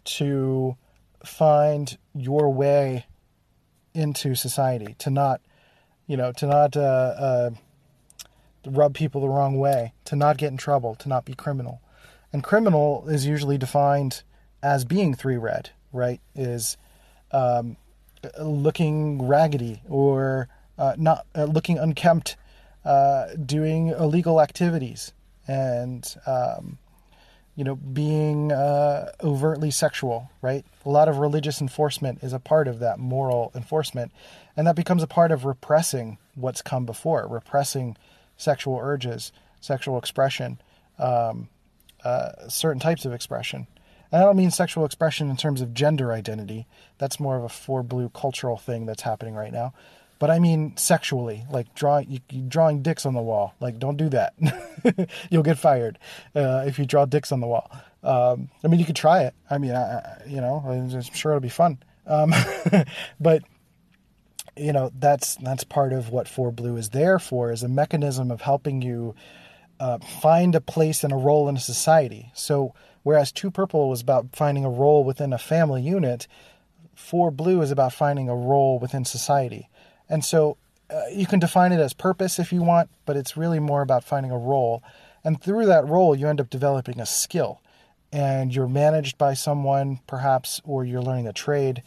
to 0.05 0.77
find 1.25 1.97
your 2.13 2.53
way 2.53 3.07
into 3.95 4.35
society, 4.35 4.97
to 4.99 5.11
not, 5.11 5.41
you 6.09 6.17
know, 6.17 6.33
to 6.33 6.47
not 6.47 6.77
uh, 6.77 6.81
uh, 6.81 7.51
rub 8.67 8.95
people 8.95 9.21
the 9.21 9.29
wrong 9.29 9.59
way, 9.59 9.93
to 10.05 10.17
not 10.17 10.39
get 10.39 10.51
in 10.51 10.57
trouble, 10.57 10.97
to 10.97 11.09
not 11.09 11.25
be 11.25 11.35
criminal. 11.35 11.81
And 12.33 12.43
criminal 12.43 13.09
is 13.09 13.25
usually 13.25 13.57
defined 13.57 14.25
as 14.65 14.85
being 14.85 15.15
three 15.15 15.37
red, 15.37 15.71
right? 15.93 16.21
Is 16.35 16.77
um, 17.31 17.77
looking 18.41 19.23
raggedy 19.23 19.83
or 19.89 20.49
uh, 20.79 20.97
not 20.99 21.27
uh, 21.37 21.45
looking 21.45 21.79
unkempt, 21.79 22.37
uh, 22.85 23.29
doing 23.37 23.89
illegal 23.89 24.41
activities, 24.41 25.13
and 25.47 26.17
um, 26.27 26.79
you 27.55 27.65
know 27.65 27.77
being 27.77 28.53
uh, 28.53 29.13
overtly 29.23 29.71
sexual. 29.71 30.31
Right, 30.43 30.65
a 30.85 30.91
lot 30.91 31.09
of 31.09 31.19
religious 31.19 31.61
enforcement 31.61 32.23
is 32.23 32.33
a 32.33 32.39
part 32.39 32.69
of 32.69 32.79
that 32.81 32.99
moral 32.99 33.53
enforcement, 33.55 34.13
and 34.57 34.67
that 34.67 34.77
becomes 34.77 35.03
a 35.03 35.09
part 35.09 35.33
of 35.33 35.45
repressing 35.45 36.19
what's 36.35 36.63
come 36.63 36.87
before, 36.87 37.27
repressing 37.29 37.97
sexual 38.37 38.79
urges, 38.81 39.33
sexual 39.61 39.99
expression, 39.99 40.61
um, 40.99 41.49
uh, 42.05 42.49
certain 42.49 42.81
types 42.81 43.05
of 43.05 43.13
expression. 43.13 43.67
And 44.13 44.23
I 44.23 44.25
don't 44.25 44.37
mean 44.37 44.51
sexual 44.51 44.85
expression 44.85 45.31
in 45.31 45.37
terms 45.37 45.61
of 45.61 45.75
gender 45.75 46.13
identity. 46.13 46.67
That's 46.99 47.19
more 47.19 47.37
of 47.37 47.45
a 47.45 47.49
four 47.49 47.83
blue 47.83 48.09
cultural 48.11 48.57
thing 48.57 48.87
that's 48.87 49.03
happening 49.03 49.35
right 49.35 49.53
now. 49.53 49.75
But 50.19 50.31
I 50.31 50.39
mean 50.39 50.77
sexually, 50.77 51.45
like 51.51 51.75
drawing 51.75 52.11
you, 52.11 52.21
drawing 52.43 52.83
dicks 52.83 53.05
on 53.05 53.15
the 53.15 53.21
wall. 53.21 53.55
Like, 53.61 53.79
don't 53.79 53.97
do 53.97 54.09
that. 54.11 54.35
You'll 55.31 55.43
get 55.43 55.59
fired 55.59 55.99
uh, 56.35 56.65
if 56.67 56.79
you 56.79 56.87
draw 56.87 57.05
dicks 57.05 57.33
on 57.33 57.41
the 57.41 57.47
wall. 57.47 57.71
Um, 58.03 58.49
I 58.65 58.69
mean, 58.69 58.81
you 58.81 58.87
could 58.87 58.97
try 58.97 59.25
it. 59.25 59.35
I 59.51 59.59
mean, 59.59 59.73
I, 59.73 60.23
you 60.27 60.41
know, 60.41 60.63
I'm 60.67 61.03
sure 61.03 61.33
it'll 61.33 61.41
be 61.41 61.49
fun. 61.49 61.79
Um, 62.07 62.33
but 63.21 63.43
you 64.57 64.73
know 64.73 64.91
that's 64.99 65.37
that's 65.37 65.65
part 65.65 65.93
of 65.93 66.11
what 66.11 66.29
four 66.29 66.51
blue 66.51 66.77
is 66.77 66.91
there 66.91 67.19
for 67.19 67.53
is 67.53 67.63
a 67.63 67.69
mechanism 67.69 68.31
of 68.31 68.41
helping 68.41 68.83
you 68.83 69.15
uh, 69.79 69.99
find 69.99 70.55
a 70.55 70.61
place 70.61 71.05
and 71.05 71.13
a 71.13 71.17
role 71.17 71.49
in 71.49 71.57
a 71.57 71.61
society 71.61 72.31
so 72.35 72.75
whereas 73.03 73.31
two 73.31 73.51
purple 73.51 73.89
was 73.89 74.01
about 74.01 74.35
finding 74.35 74.65
a 74.65 74.71
role 74.71 75.05
within 75.05 75.33
a 75.33 75.39
family 75.39 75.83
unit 75.83 76.27
four 76.95 77.31
blue 77.31 77.61
is 77.61 77.71
about 77.71 77.93
finding 77.93 78.29
a 78.29 78.35
role 78.35 78.79
within 78.79 79.05
society 79.05 79.69
and 80.09 80.25
so 80.25 80.57
uh, 80.91 81.03
you 81.13 81.27
can 81.27 81.39
define 81.39 81.73
it 81.73 81.81
as 81.81 81.93
purpose 81.93 82.39
if 82.39 82.53
you 82.53 82.63
want 82.63 82.89
but 83.05 83.17
it's 83.17 83.37
really 83.37 83.61
more 83.61 83.83
about 83.83 84.05
finding 84.05 84.31
a 84.31 84.39
role 84.39 84.83
and 85.25 85.43
through 85.43 85.67
that 85.67 85.87
role 85.87 86.15
you 86.15 86.29
end 86.29 86.41
up 86.41 86.51
developing 86.51 87.01
a 87.01 87.07
skill 87.07 87.61
and 88.13 88.55
you're 88.55 88.69
managed 88.69 89.19
by 89.19 89.35
someone 89.35 90.01
perhaps 90.07 90.61
or 90.65 90.85
you're 90.85 91.03
learning 91.03 91.27
a 91.27 91.33
trade 91.33 91.83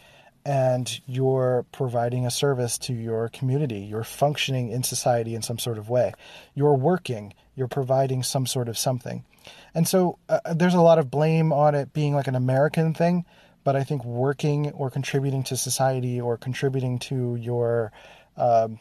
and 0.46 1.02
you're 1.06 1.66
providing 1.72 2.26
a 2.26 2.32
service 2.32 2.78
to 2.78 2.94
your 2.94 3.30
community. 3.30 3.80
You're 3.80 4.04
functioning 4.04 4.72
in 4.72 4.84
society 4.84 5.36
in 5.36 5.42
some 5.42 5.60
sort 5.60 5.78
of 5.78 5.90
way. 5.90 6.14
You're 6.56 6.76
working, 6.76 7.34
you're 7.56 7.68
providing 7.68 8.24
some 8.24 8.46
sort 8.46 8.70
of 8.70 8.78
something. 8.78 9.26
And 9.74 9.88
so 9.88 10.18
uh, 10.28 10.40
there's 10.54 10.74
a 10.74 10.82
lot 10.82 11.00
of 11.00 11.12
blame 11.12 11.52
on 11.52 11.76
it 11.76 11.94
being 11.94 12.16
like 12.16 12.28
an 12.28 12.36
American 12.36 12.94
thing, 12.94 13.26
but 13.70 13.76
I 13.76 13.84
think 13.84 14.04
working 14.04 14.72
or 14.72 14.90
contributing 14.90 15.44
to 15.44 15.56
society 15.56 16.20
or 16.20 16.38
contributing 16.38 16.98
to 17.02 17.36
your 17.36 17.92
um, 18.36 18.80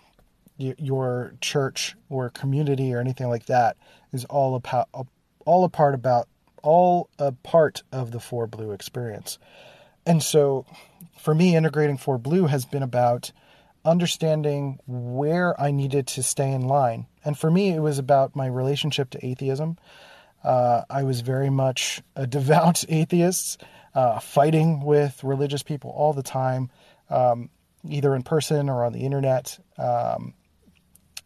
your 0.57 1.35
church 1.43 1.95
or 2.09 2.31
community 2.31 2.95
or 2.95 2.99
anything 2.99 3.29
like 3.29 3.45
that 3.47 3.77
is 4.15 4.25
all 4.25 4.55
about 4.55 4.89
all 5.45 5.65
a 5.65 5.69
part 5.69 5.95
about 5.95 6.27
all 6.63 7.11
a 7.19 7.33
part 7.33 7.83
of 7.93 8.13
the 8.13 8.19
four 8.19 8.47
blue 8.47 8.73
experience. 8.73 9.39
And 10.07 10.23
so 10.23 10.65
for 11.19 11.35
me, 11.35 11.55
integrating 11.55 11.99
four 11.99 12.17
blue 12.17 12.47
has 12.47 12.65
been 12.65 12.83
about 12.83 13.31
understanding 13.85 14.79
where 14.87 15.61
I 15.61 15.71
needed 15.71 16.07
to 16.07 16.23
stay 16.23 16.51
in 16.51 16.63
line. 16.63 17.09
And 17.27 17.39
for 17.39 17.51
me, 17.51 17.75
it 17.75 17.81
was 17.81 17.99
about 17.99 18.35
my 18.35 18.47
relationship 18.47 19.11
to 19.11 19.27
atheism. 19.27 19.77
Uh, 20.43 20.85
I 20.89 21.03
was 21.03 21.21
very 21.21 21.51
much 21.51 22.01
a 22.17 22.27
devout 22.39 22.87
atheist, 22.89 23.63
uh, 23.95 24.21
fighting 24.21 24.85
with 24.85 25.23
religious 25.25 25.63
people 25.63 25.91
all 25.91 26.13
the 26.13 26.23
time, 26.23 26.71
um, 27.11 27.51
either 27.89 28.15
in 28.15 28.23
person 28.23 28.69
or 28.69 28.85
on 28.85 28.93
the 28.93 29.01
internet. 29.01 29.59
Um, 29.77 30.35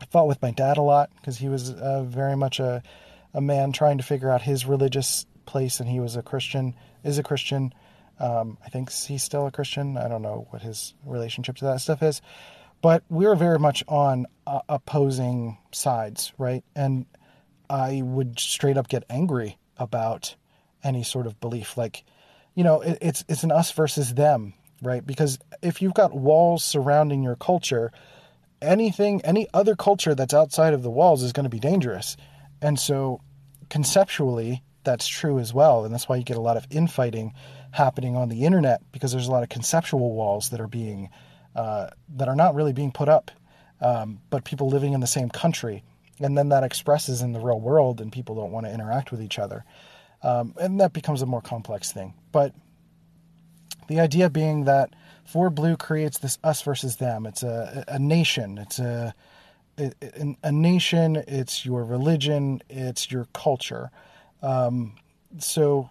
I 0.00 0.07
fought 0.07 0.26
with 0.26 0.42
my 0.42 0.50
dad 0.50 0.78
a 0.78 0.83
lot 0.83 1.11
because 1.16 1.38
he 1.38 1.49
was 1.49 1.71
uh, 1.71 2.02
very 2.02 2.37
much 2.37 2.61
a, 2.61 2.83
a 3.35 3.40
man 3.40 3.73
trying 3.73 3.99
to 3.99 4.04
figure 4.04 4.31
out 4.31 4.42
his 4.42 4.66
religious 4.66 5.26
place, 5.47 5.81
and 5.81 5.88
he 5.88 6.00
was 6.00 6.16
a 6.16 6.23
Christian, 6.23 6.75
is 7.04 7.19
a 7.19 7.23
Christian. 7.23 7.73
Um, 8.19 8.59
I 8.64 8.69
think 8.69 8.92
he's 8.92 9.23
still 9.23 9.47
a 9.47 9.50
Christian. 9.50 9.97
I 9.97 10.09
don't 10.09 10.23
know 10.23 10.47
what 10.50 10.62
his 10.62 10.95
relationship 11.04 11.57
to 11.57 11.64
that 11.66 11.81
stuff 11.81 12.02
is, 12.02 12.21
but 12.81 13.02
we 13.09 13.26
are 13.26 13.37
very 13.37 13.59
much 13.59 13.83
on 13.88 14.26
uh, 14.47 14.61
opposing 14.69 15.59
sides, 15.73 16.33
right? 16.38 16.64
And 16.75 17.07
I 17.71 18.02
would 18.02 18.38
straight 18.38 18.76
up 18.76 18.88
get 18.88 19.04
angry 19.09 19.59
about 19.78 20.37
any 20.85 21.02
sort 21.02 21.26
of 21.26 21.40
belief, 21.40 21.76
like, 21.76 22.04
you 22.54 22.64
know, 22.64 22.80
it, 22.80 22.99
it's 23.00 23.25
it's 23.28 23.44
an 23.44 23.52
us 23.52 23.73
versus 23.73 24.14
them, 24.14 24.54
right? 24.82 25.04
Because 25.06 25.38
if 25.62 25.82
you've 25.82 25.94
got 25.94 26.14
walls 26.14 26.64
surrounding 26.64 27.23
your 27.23 27.37
culture, 27.37 27.92
anything, 28.61 29.23
any 29.25 29.47
other 29.54 29.76
culture 29.76 30.14
that's 30.14 30.35
outside 30.35 30.75
of 30.75 30.82
the 30.82 30.90
walls 30.90 31.23
is 31.23 31.32
going 31.32 31.44
to 31.44 31.50
be 31.50 31.61
dangerous, 31.61 32.16
and 32.61 32.78
so 32.78 33.21
conceptually, 33.71 34.62
that's 34.85 35.06
true 35.06 35.38
as 35.38 35.54
well, 35.54 35.85
and 35.85 35.94
that's 35.94 36.09
why 36.09 36.16
you 36.16 36.25
get 36.25 36.37
a 36.37 36.40
lot 36.40 36.56
of 36.56 36.66
infighting 36.71 37.32
happening 37.71 38.16
on 38.16 38.28
the 38.28 38.44
internet 38.44 38.82
because 38.92 39.12
there's 39.12 39.28
a 39.28 39.30
lot 39.30 39.42
of 39.42 39.49
conceptual 39.49 40.12
walls 40.12 40.50
that 40.50 40.61
are 40.61 40.68
being 40.68 41.09
uh, 41.56 41.88
that 42.16 42.28
are 42.28 42.37
not 42.37 42.54
really 42.54 42.73
being 42.73 42.92
put 42.92 43.09
up, 43.09 43.30
um, 43.80 44.21
but 44.30 44.44
people 44.44 44.68
living 44.68 44.92
in 44.92 45.00
the 45.00 45.06
same 45.06 45.28
country, 45.28 45.85
and 46.21 46.37
then 46.37 46.49
that 46.49 46.64
expresses 46.64 47.23
in 47.23 47.32
the 47.32 47.40
real 47.40 47.61
world, 47.61 48.00
and 48.00 48.12
people 48.12 48.35
don't 48.35 48.52
want 48.52 48.66
to 48.66 48.73
interact 48.73 49.11
with 49.11 49.23
each 49.23 49.38
other, 49.38 49.64
um, 50.23 50.55
and 50.61 50.81
that 50.81 50.93
becomes 50.93 51.23
a 51.23 51.26
more 51.26 51.41
complex 51.41 51.93
thing. 51.93 52.14
But 52.31 52.55
the 53.88 54.00
idea 54.00 54.31
being 54.31 54.64
that 54.64 54.95
four 55.25 55.50
blue 55.50 55.76
creates 55.76 56.19
this 56.19 56.38
us 56.45 56.62
versus 56.62 56.97
them. 56.97 57.26
It's 57.26 57.43
a 57.43 57.85
a 57.88 57.99
nation. 57.99 58.59
It's 58.59 58.79
a 58.79 59.14
a, 59.79 60.52
nation. 60.52 61.17
It's 61.26 61.64
your 61.64 61.85
religion. 61.85 62.62
It's 62.69 63.11
your 63.11 63.26
culture. 63.33 63.91
Um, 64.43 64.97
so, 65.38 65.91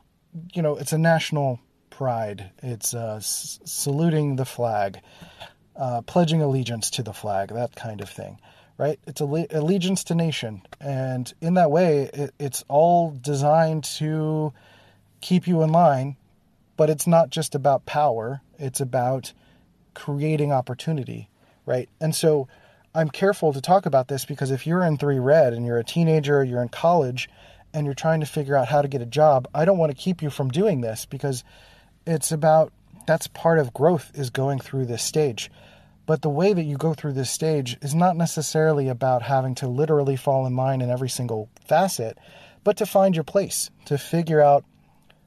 you 0.53 0.61
know, 0.61 0.77
it's 0.77 0.93
a 0.93 0.97
national 0.97 1.59
pride. 1.89 2.51
It's 2.61 2.93
uh, 2.93 3.19
saluting 3.21 4.35
the 4.35 4.45
flag, 4.45 5.00
uh, 5.75 6.01
pledging 6.01 6.41
allegiance 6.41 6.89
to 6.91 7.03
the 7.03 7.13
flag, 7.13 7.50
that 7.50 7.75
kind 7.75 8.01
of 8.01 8.09
thing, 8.09 8.39
right? 8.81 9.00
It's 9.05 9.21
allegiance 9.21 10.03
to 10.05 10.15
nation, 10.15 10.63
and 10.79 11.31
in 11.39 11.53
that 11.53 11.69
way, 11.69 12.09
it, 12.15 12.33
it's 12.39 12.65
all 12.67 13.11
designed 13.11 13.83
to 14.00 14.53
keep 15.21 15.47
you 15.47 15.61
in 15.61 15.71
line. 15.71 16.15
But 16.77 16.89
it's 16.89 17.05
not 17.05 17.29
just 17.29 17.53
about 17.53 17.85
power; 17.85 18.41
it's 18.57 18.81
about 18.81 19.33
creating 19.93 20.51
opportunity, 20.51 21.29
right? 21.67 21.89
And 22.00 22.15
so, 22.15 22.47
I'm 22.95 23.09
careful 23.09 23.53
to 23.53 23.61
talk 23.61 23.85
about 23.85 24.07
this 24.07 24.25
because 24.25 24.50
if 24.50 24.65
you're 24.65 24.83
in 24.83 24.97
three 24.97 25.19
red 25.19 25.53
and 25.53 25.63
you're 25.63 25.77
a 25.77 25.83
teenager, 25.83 26.43
you're 26.43 26.63
in 26.63 26.69
college, 26.69 27.29
and 27.75 27.85
you're 27.85 27.93
trying 27.93 28.21
to 28.21 28.25
figure 28.25 28.57
out 28.57 28.67
how 28.67 28.81
to 28.81 28.88
get 28.88 29.03
a 29.03 29.05
job, 29.05 29.47
I 29.53 29.63
don't 29.63 29.77
want 29.77 29.95
to 29.95 30.03
keep 30.03 30.23
you 30.23 30.31
from 30.31 30.50
doing 30.50 30.81
this 30.81 31.05
because 31.05 31.43
it's 32.07 32.31
about 32.31 32.73
that's 33.05 33.27
part 33.27 33.59
of 33.59 33.75
growth 33.75 34.11
is 34.15 34.31
going 34.31 34.57
through 34.57 34.88
this 34.88 35.03
stage. 35.03 35.51
But 36.05 36.22
the 36.22 36.29
way 36.29 36.53
that 36.53 36.63
you 36.63 36.77
go 36.77 36.93
through 36.93 37.13
this 37.13 37.29
stage 37.29 37.77
is 37.81 37.93
not 37.93 38.17
necessarily 38.17 38.88
about 38.88 39.22
having 39.22 39.55
to 39.55 39.67
literally 39.67 40.15
fall 40.15 40.46
in 40.46 40.55
line 40.55 40.81
in 40.81 40.89
every 40.89 41.10
single 41.10 41.50
facet, 41.65 42.17
but 42.63 42.77
to 42.77 42.86
find 42.86 43.15
your 43.15 43.24
place, 43.24 43.70
to 43.86 43.98
figure 43.98 44.41
out 44.41 44.65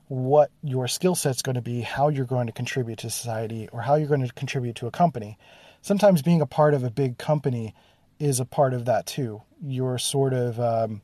what 0.09 0.51
your 0.63 0.87
skill 0.87 1.15
set's 1.15 1.43
going 1.43 1.55
to 1.55 1.63
be, 1.63 1.81
how 1.81 2.09
you're 2.09 2.25
going 2.27 2.47
to 2.47 2.53
contribute 2.53 2.99
to 2.99 3.11
society, 3.11 3.69
or 3.73 3.81
how 3.81 3.95
you're 3.95 4.09
going 4.09 4.27
to 4.27 4.33
contribute 4.35 4.77
to 4.77 4.87
a 4.87 4.91
company. 4.91 5.39
Sometimes 5.81 6.23
being 6.23 6.41
a 6.41 6.47
part 6.47 6.75
of 6.75 6.85
a 6.85 6.91
big 6.91 7.19
company 7.19 7.75
is 8.19 8.41
a 8.41 8.45
part 8.45 8.75
of 8.75 8.85
that 8.85 9.07
too. 9.07 9.43
You're 9.63 9.99
sort 9.99 10.35
of 10.35 10.61
um, 10.61 11.03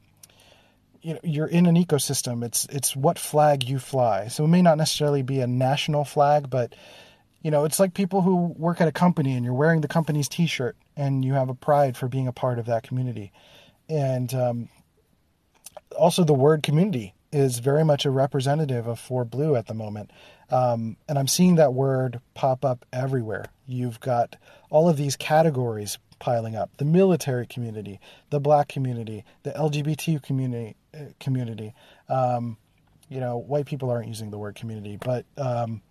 you 1.03 1.15
know 1.15 1.21
you're 1.23 1.47
in 1.47 1.67
an 1.67 1.77
ecosystem 1.77 2.45
it's 2.45 2.67
it's 2.67 2.95
what 2.95 3.19
flag 3.19 3.65
you 3.65 3.79
fly 3.79 4.29
so 4.29 4.45
it 4.45 4.49
may 4.49 4.63
not 4.63 4.79
necessarily 4.79 5.23
be 5.23 5.41
a 5.41 5.47
national 5.47 6.05
flag 6.05 6.51
but 6.51 6.75
you 7.43 7.51
know 7.51 7.65
it's 7.65 7.81
like 7.81 7.95
people 7.95 8.23
who 8.23 8.55
work 8.57 8.81
at 8.81 8.89
a 8.89 8.93
company 8.93 9.35
and 9.35 9.45
you're 9.45 9.55
wearing 9.55 9.81
the 9.81 9.89
company's 9.89 10.29
t-shirt 10.29 10.77
and 10.97 11.25
you 11.25 11.35
have 11.35 11.49
a 11.49 11.55
pride 11.55 11.97
for 11.97 12.09
being 12.09 12.27
a 12.27 12.33
part 12.33 12.59
of 12.59 12.67
that 12.67 12.83
community. 12.83 13.33
And 13.89 14.33
um, 14.35 14.69
also 15.97 16.25
the 16.25 16.35
word 16.35 16.63
community 16.63 17.15
is 17.33 17.59
very 17.61 17.85
much 17.85 18.05
a 18.05 18.11
representative 18.11 18.87
of 18.87 18.99
four 18.99 19.25
blue 19.25 19.57
at 19.57 19.67
the 19.67 19.75
moment. 19.75 20.11
Um, 20.51 20.97
and 21.09 21.17
i'm 21.17 21.29
seeing 21.29 21.55
that 21.57 21.73
word 21.73 22.21
pop 22.35 22.65
up 22.65 22.85
everywhere. 22.93 23.47
You've 23.67 24.01
got 24.01 24.37
all 24.69 24.89
of 24.89 24.97
these 24.97 25.17
categories 25.17 25.99
piling 26.19 26.57
up. 26.57 26.77
The 26.77 26.85
military 26.85 27.47
community 27.47 28.01
the 28.31 28.41
black 28.41 28.69
community 28.69 29.25
the 29.43 29.53
lgbt 29.53 30.23
community 30.23 30.77
community. 31.19 31.75
Um, 32.09 32.57
you 33.09 33.21
know, 33.21 33.37
white 33.37 33.67
people 33.67 33.91
aren't 33.91 34.07
using 34.07 34.31
the 34.31 34.39
word 34.39 34.55
community, 34.55 34.97
but 34.97 35.25
um, 35.37 35.83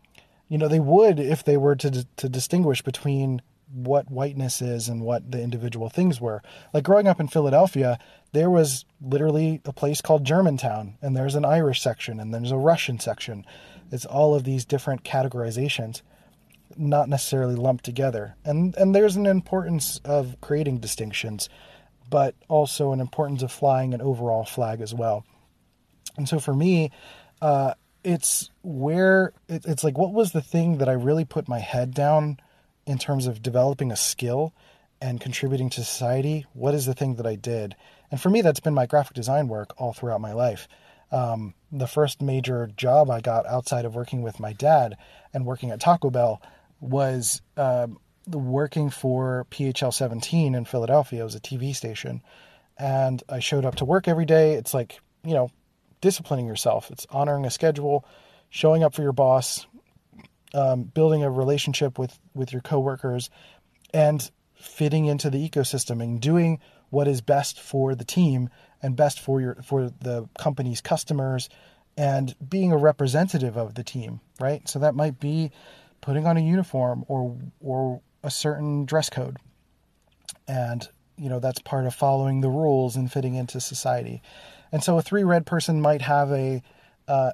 you 0.50 0.58
know 0.58 0.68
they 0.68 0.80
would 0.80 1.20
if 1.20 1.44
they 1.44 1.58
were 1.58 1.76
to 1.76 2.06
to 2.18 2.30
distinguish 2.30 2.82
between 2.82 3.42
what 3.72 4.10
whiteness 4.10 4.62
is 4.62 4.90
and 4.90 5.02
what 5.02 5.32
the 5.32 5.42
individual 5.42 5.90
things 5.90 6.20
were. 6.20 6.42
Like 6.74 6.84
growing 6.84 7.08
up 7.08 7.20
in 7.20 7.28
Philadelphia, 7.28 8.00
there 8.32 8.50
was 8.50 8.84
literally 9.00 9.62
a 9.64 9.72
place 9.72 10.02
called 10.02 10.26
Germantown, 10.26 10.98
and 11.04 11.16
there's 11.16 11.36
an 11.36 11.46
Irish 11.46 11.80
section, 11.80 12.20
and 12.20 12.34
there's 12.34 12.52
a 12.52 12.58
Russian 12.58 13.00
section. 13.00 13.46
It's 13.92 14.06
all 14.06 14.36
of 14.36 14.44
these 14.44 14.66
different 14.66 15.04
categorizations, 15.04 16.02
not 16.76 17.10
necessarily 17.10 17.56
lumped 17.56 17.86
together. 17.86 18.36
And 18.44 18.76
and 18.76 18.94
there's 18.94 19.16
an 19.16 19.28
importance 19.28 20.02
of 20.04 20.36
creating 20.42 20.80
distinctions 20.80 21.48
but 22.10 22.36
also 22.48 22.92
an 22.92 23.00
importance 23.00 23.44
of 23.44 23.52
flying 23.52 23.94
an 23.94 24.02
overall 24.02 24.44
flag 24.44 24.82
as 24.82 24.94
well. 24.94 25.26
And 26.18 26.28
so 26.28 26.40
for 26.40 26.54
me, 26.54 26.92
uh, 27.42 27.74
it's 28.04 28.50
where 28.62 29.34
it, 29.48 29.66
it's 29.66 29.84
like, 29.84 29.98
what 29.98 30.14
was 30.14 30.32
the 30.32 30.42
thing 30.42 30.78
that 30.78 30.90
I 30.90 30.94
really 30.94 31.26
put 31.26 31.48
my 31.48 31.60
head 31.60 31.94
down 31.94 32.40
in 32.86 32.98
terms 32.98 33.28
of 33.28 33.42
developing 33.42 33.92
a 33.92 33.96
skill 33.96 34.54
and 35.02 35.22
contributing 35.22 35.70
to 35.72 35.84
society? 35.84 36.46
What 36.54 36.74
is 36.74 36.86
the 36.86 36.94
thing 36.94 37.16
that 37.16 37.28
I 37.28 37.36
did? 37.36 37.76
And 38.12 38.20
for 38.20 38.30
me, 38.30 38.42
that's 38.42 38.60
been 38.60 38.74
my 38.74 38.86
graphic 38.86 39.16
design 39.16 39.48
work 39.48 39.74
all 39.78 39.94
throughout 39.94 40.22
my 40.22 40.34
life. 40.34 40.68
Um, 41.12 41.54
the 41.72 41.88
first 41.88 42.22
major 42.22 42.70
job 42.76 43.10
I 43.10 43.20
got 43.20 43.46
outside 43.48 43.86
of 43.86 43.96
working 43.96 44.22
with 44.22 44.40
my 44.40 44.54
dad 44.54 44.98
and 45.34 45.46
working 45.46 45.72
at 45.72 45.80
Taco 45.80 46.10
Bell 46.10 46.42
was 46.80 47.42
um, 47.58 48.00
working 48.28 48.90
for 48.90 49.46
PHL 49.52 49.94
17 49.94 50.56
in 50.56 50.66
Philadelphia. 50.66 51.22
It 51.22 51.24
was 51.24 51.36
a 51.36 51.40
TV 51.40 51.76
station. 51.76 52.22
And 52.78 53.22
I 53.28 53.40
showed 53.40 53.66
up 53.66 53.76
to 53.76 53.86
work 53.86 54.08
every 54.08 54.26
day. 54.26 54.54
It's 54.54 54.74
like, 54.74 55.02
you 55.24 55.34
know, 55.34 55.52
disciplining 56.02 56.48
yourself, 56.48 56.90
it's 56.92 57.06
honoring 57.10 57.46
a 57.46 57.52
schedule, 57.52 58.06
showing 58.50 58.84
up 58.84 58.94
for 58.94 59.02
your 59.02 59.12
boss, 59.12 59.66
um, 60.54 60.84
building 60.84 61.24
a 61.24 61.30
relationship 61.30 62.00
with, 62.00 62.18
with 62.34 62.52
your 62.52 62.62
coworkers, 62.62 63.30
and 63.94 64.32
fitting 64.56 65.06
into 65.06 65.30
the 65.30 65.50
ecosystem 65.50 66.02
and 66.04 66.20
doing 66.20 66.60
what 66.90 67.08
is 67.08 67.22
best 67.22 67.60
for 67.60 67.96
the 67.96 68.04
team 68.04 68.50
and 68.82 68.96
best 68.96 69.20
for 69.20 69.40
your 69.42 69.56
for 69.64 69.90
the 70.02 70.28
company's 70.38 70.82
customers 70.82 71.50
and 71.98 72.36
being 72.48 72.72
a 72.72 72.78
representative 72.78 73.58
of 73.58 73.76
the 73.76 73.84
team, 73.84 74.20
right? 74.40 74.68
So 74.68 74.80
that 74.80 74.96
might 74.96 75.20
be 75.20 75.52
putting 76.02 76.26
on 76.26 76.38
a 76.38 76.42
uniform 76.42 77.06
or 77.08 77.38
or 77.60 78.02
a 78.24 78.32
certain 78.32 78.86
dress 78.86 79.10
code. 79.10 79.38
And, 80.48 80.88
you 81.18 81.30
know, 81.30 81.40
that's 81.40 81.60
part 81.60 81.86
of 81.86 81.94
following 81.94 82.42
the 82.42 82.50
rules 82.50 82.96
and 82.96 83.12
fitting 83.12 83.36
into 83.36 83.60
society. 83.60 84.22
And 84.72 84.84
so 84.84 84.98
a 84.98 85.02
three 85.02 85.24
red 85.24 85.46
person 85.46 85.82
might 85.82 86.02
have 86.02 86.32
a 86.32 86.62
uh, 87.08 87.32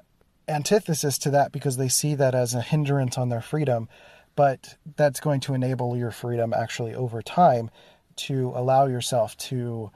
antithesis 0.48 1.18
to 1.18 1.30
that 1.30 1.52
because 1.52 1.76
they 1.76 1.88
see 1.88 2.14
that 2.14 2.34
as 2.34 2.54
a 2.54 2.62
hindrance 2.62 3.18
on 3.18 3.28
their 3.28 3.42
freedom. 3.42 3.88
But 4.34 4.76
that's 4.96 5.20
going 5.20 5.40
to 5.40 5.54
enable 5.54 5.96
your 5.96 6.10
freedom 6.10 6.52
actually 6.52 6.94
over 6.94 7.22
time 7.22 7.70
to 8.16 8.52
allow 8.54 8.86
yourself 8.86 9.36
to 9.36 9.90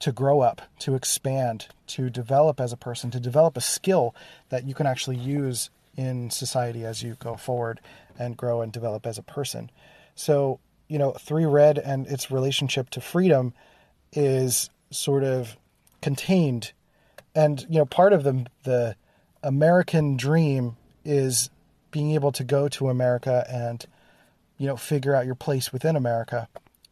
to 0.00 0.10
grow 0.10 0.40
up, 0.40 0.60
to 0.80 0.96
expand, 0.96 1.68
to 1.86 2.10
develop 2.10 2.60
as 2.60 2.72
a 2.72 2.76
person, 2.76 3.12
to 3.12 3.20
develop 3.20 3.56
a 3.56 3.60
skill 3.60 4.14
that 4.48 4.64
you 4.64 4.74
can 4.74 4.86
actually 4.86 5.16
use 5.16 5.70
in 5.96 6.30
society 6.30 6.84
as 6.84 7.02
you 7.02 7.16
go 7.20 7.36
forward 7.36 7.80
and 8.18 8.36
grow 8.36 8.60
and 8.60 8.72
develop 8.72 9.06
as 9.06 9.18
a 9.18 9.22
person. 9.22 9.70
So, 10.16 10.58
you 10.88 10.98
know, 10.98 11.12
Three 11.12 11.44
Red 11.44 11.78
and 11.78 12.06
its 12.08 12.30
relationship 12.30 12.90
to 12.90 13.00
freedom 13.00 13.54
is 14.12 14.68
sort 14.90 15.22
of 15.22 15.56
contained. 16.04 16.72
And, 17.34 17.62
you 17.62 17.78
know, 17.78 17.86
part 17.86 18.12
of 18.12 18.24
the, 18.24 18.44
the 18.64 18.94
American 19.42 20.18
dream 20.18 20.76
is 21.02 21.48
being 21.90 22.10
able 22.12 22.30
to 22.32 22.44
go 22.44 22.68
to 22.68 22.90
America 22.90 23.46
and, 23.48 23.82
you 24.58 24.66
know, 24.66 24.76
figure 24.76 25.14
out 25.14 25.24
your 25.24 25.34
place 25.34 25.72
within 25.72 25.96
America. 25.96 26.46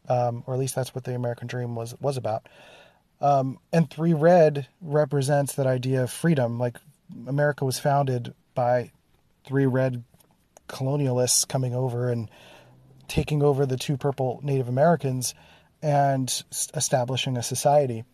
Um, 0.08 0.42
or 0.46 0.54
at 0.54 0.60
least 0.60 0.74
that's 0.74 0.94
what 0.94 1.04
the 1.04 1.14
American 1.14 1.46
dream 1.46 1.74
was, 1.74 1.94
was 2.00 2.16
about. 2.16 2.48
Um, 3.20 3.58
and 3.70 3.90
Three 3.90 4.14
Red 4.14 4.66
represents 4.80 5.56
that 5.56 5.66
idea 5.66 6.04
of 6.04 6.10
freedom. 6.10 6.58
Like 6.58 6.78
America 7.26 7.66
was 7.66 7.78
founded 7.78 8.32
by 8.54 8.92
three 9.44 9.66
red 9.66 10.04
colonialists 10.70 11.46
coming 11.46 11.74
over 11.74 12.10
and 12.10 12.30
taking 13.08 13.42
over 13.42 13.66
the 13.66 13.76
two 13.76 13.98
purple 13.98 14.40
Native 14.42 14.68
Americans 14.68 15.34
and 15.82 16.42
establishing 16.74 17.36
a 17.36 17.42
society. 17.42 18.04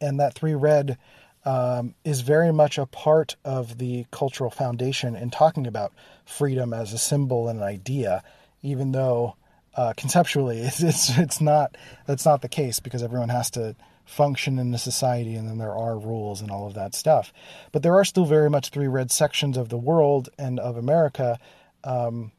And 0.00 0.18
that 0.20 0.34
three 0.34 0.54
red 0.54 0.98
um, 1.44 1.94
is 2.04 2.20
very 2.20 2.52
much 2.52 2.78
a 2.78 2.86
part 2.86 3.36
of 3.44 3.78
the 3.78 4.06
cultural 4.10 4.50
foundation 4.50 5.16
in 5.16 5.30
talking 5.30 5.66
about 5.66 5.92
freedom 6.24 6.72
as 6.72 6.92
a 6.92 6.98
symbol 6.98 7.48
and 7.48 7.60
an 7.60 7.64
idea, 7.64 8.22
even 8.62 8.92
though 8.92 9.36
uh, 9.76 9.92
conceptually 9.96 10.58
it's, 10.60 10.82
it's 10.82 11.16
it's 11.16 11.40
not 11.40 11.76
that's 12.06 12.24
not 12.24 12.42
the 12.42 12.48
case 12.48 12.80
because 12.80 13.02
everyone 13.02 13.28
has 13.28 13.50
to 13.50 13.76
function 14.04 14.58
in 14.58 14.72
the 14.72 14.78
society 14.78 15.36
and 15.36 15.48
then 15.48 15.58
there 15.58 15.74
are 15.74 15.96
rules 15.96 16.40
and 16.40 16.50
all 16.50 16.66
of 16.66 16.74
that 16.74 16.94
stuff. 16.94 17.32
But 17.70 17.82
there 17.82 17.94
are 17.94 18.04
still 18.04 18.24
very 18.24 18.50
much 18.50 18.70
three 18.70 18.88
red 18.88 19.10
sections 19.10 19.56
of 19.56 19.68
the 19.68 19.78
world 19.78 20.28
and 20.36 20.58
of 20.58 20.76
America 20.76 21.38
um, 21.84 22.32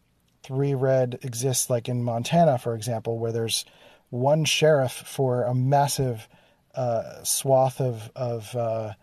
three 0.43 0.73
red 0.73 1.19
exists 1.21 1.69
like 1.69 1.87
in 1.87 2.03
Montana, 2.03 2.57
for 2.57 2.75
example, 2.75 3.17
where 3.17 3.31
there's 3.31 3.65
one 4.09 4.43
sheriff 4.43 4.91
for 4.91 5.43
a 5.43 5.55
massive 5.55 6.27
uh, 6.75 7.23
swath 7.23 7.79
of 7.81 8.11
of 8.15 8.55
uh, 8.55 8.93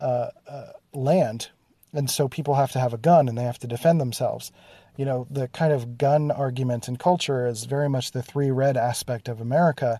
uh, 0.00 0.30
uh, 0.46 0.72
land, 0.92 1.50
and 1.92 2.10
so 2.10 2.28
people 2.28 2.54
have 2.54 2.72
to 2.72 2.80
have 2.80 2.94
a 2.94 2.98
gun 2.98 3.28
and 3.28 3.36
they 3.36 3.42
have 3.42 3.58
to 3.60 3.66
defend 3.66 4.00
themselves. 4.00 4.52
You 4.96 5.04
know, 5.04 5.26
the 5.30 5.48
kind 5.48 5.72
of 5.72 5.98
gun 5.98 6.30
argument 6.30 6.88
in 6.88 6.96
culture 6.96 7.46
is 7.46 7.64
very 7.64 7.88
much 7.88 8.12
the 8.12 8.22
three 8.22 8.50
red 8.50 8.76
aspect 8.76 9.28
of 9.28 9.40
America, 9.40 9.98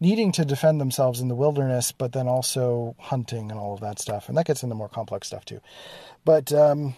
needing 0.00 0.32
to 0.32 0.44
defend 0.44 0.80
themselves 0.80 1.20
in 1.20 1.28
the 1.28 1.34
wilderness, 1.34 1.92
but 1.92 2.12
then 2.12 2.26
also 2.26 2.96
hunting 2.98 3.50
and 3.50 3.60
all 3.60 3.72
of 3.72 3.80
that 3.80 3.98
stuff, 4.00 4.28
and 4.28 4.36
that 4.36 4.46
gets 4.46 4.62
into 4.62 4.74
more 4.74 4.88
complex 4.88 5.28
stuff 5.28 5.44
too. 5.44 5.60
But 6.24 6.52
um, 6.52 6.96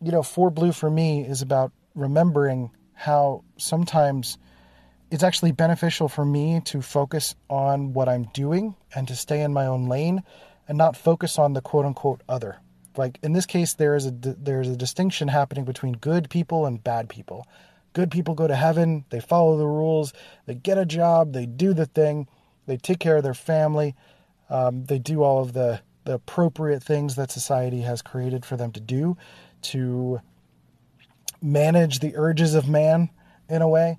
you 0.00 0.12
know, 0.12 0.22
four 0.22 0.50
blue 0.50 0.72
for 0.72 0.90
me 0.90 1.24
is 1.24 1.42
about 1.42 1.72
remembering 1.94 2.70
how 2.94 3.44
sometimes 3.56 4.38
it's 5.14 5.22
actually 5.22 5.52
beneficial 5.52 6.08
for 6.08 6.24
me 6.24 6.60
to 6.64 6.82
focus 6.82 7.36
on 7.48 7.92
what 7.92 8.08
I'm 8.08 8.24
doing 8.34 8.74
and 8.92 9.06
to 9.06 9.14
stay 9.14 9.42
in 9.42 9.52
my 9.52 9.64
own 9.64 9.86
lane 9.86 10.24
and 10.66 10.76
not 10.76 10.96
focus 10.96 11.38
on 11.38 11.52
the 11.52 11.60
quote 11.60 11.84
unquote 11.84 12.20
other. 12.28 12.58
like 12.96 13.20
in 13.22 13.32
this 13.32 13.46
case 13.46 13.74
there 13.74 13.94
is 13.94 14.06
a 14.06 14.10
there's 14.10 14.68
a 14.68 14.76
distinction 14.76 15.28
happening 15.28 15.64
between 15.64 15.92
good 15.92 16.28
people 16.30 16.66
and 16.66 16.82
bad 16.82 17.08
people 17.08 17.46
good 17.92 18.10
people 18.10 18.34
go 18.34 18.48
to 18.48 18.56
heaven 18.56 19.04
they 19.10 19.20
follow 19.20 19.56
the 19.56 19.68
rules 19.68 20.12
they 20.46 20.54
get 20.54 20.78
a 20.78 20.84
job 20.84 21.32
they 21.32 21.46
do 21.46 21.72
the 21.72 21.86
thing 21.86 22.26
they 22.66 22.76
take 22.76 22.98
care 22.98 23.16
of 23.16 23.22
their 23.22 23.34
family 23.34 23.94
um, 24.50 24.84
they 24.86 24.98
do 24.98 25.22
all 25.22 25.40
of 25.40 25.52
the 25.52 25.80
the 26.02 26.14
appropriate 26.14 26.82
things 26.82 27.14
that 27.14 27.30
society 27.30 27.82
has 27.82 28.02
created 28.02 28.44
for 28.44 28.56
them 28.56 28.72
to 28.72 28.80
do 28.80 29.16
to 29.62 30.20
manage 31.40 32.00
the 32.00 32.16
urges 32.16 32.56
of 32.56 32.68
man 32.68 33.10
in 33.48 33.62
a 33.62 33.68
way 33.68 33.96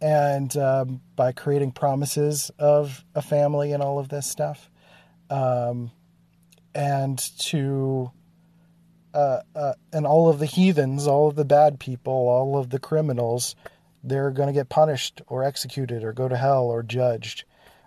and 0.00 0.56
um, 0.56 1.00
by 1.16 1.32
creating 1.32 1.72
promises 1.72 2.50
of 2.58 3.04
a 3.14 3.22
family 3.22 3.72
and 3.72 3.82
all 3.82 3.98
of 3.98 4.08
this 4.08 4.26
stuff 4.26 4.70
um, 5.30 5.90
and 6.74 7.18
to 7.38 8.10
uh, 9.14 9.40
uh, 9.56 9.72
and 9.92 10.06
all 10.06 10.28
of 10.28 10.38
the 10.38 10.46
heathens, 10.46 11.06
all 11.06 11.28
of 11.28 11.34
the 11.34 11.44
bad 11.44 11.80
people, 11.80 12.12
all 12.12 12.58
of 12.58 12.70
the 12.70 12.78
criminals, 12.78 13.56
they're 14.04 14.30
going 14.30 14.46
to 14.46 14.52
get 14.52 14.68
punished 14.68 15.22
or 15.26 15.42
executed 15.42 16.04
or 16.04 16.12
go 16.12 16.28
to 16.28 16.36
hell 16.36 16.66
or 16.66 16.82
judged, 16.82 17.44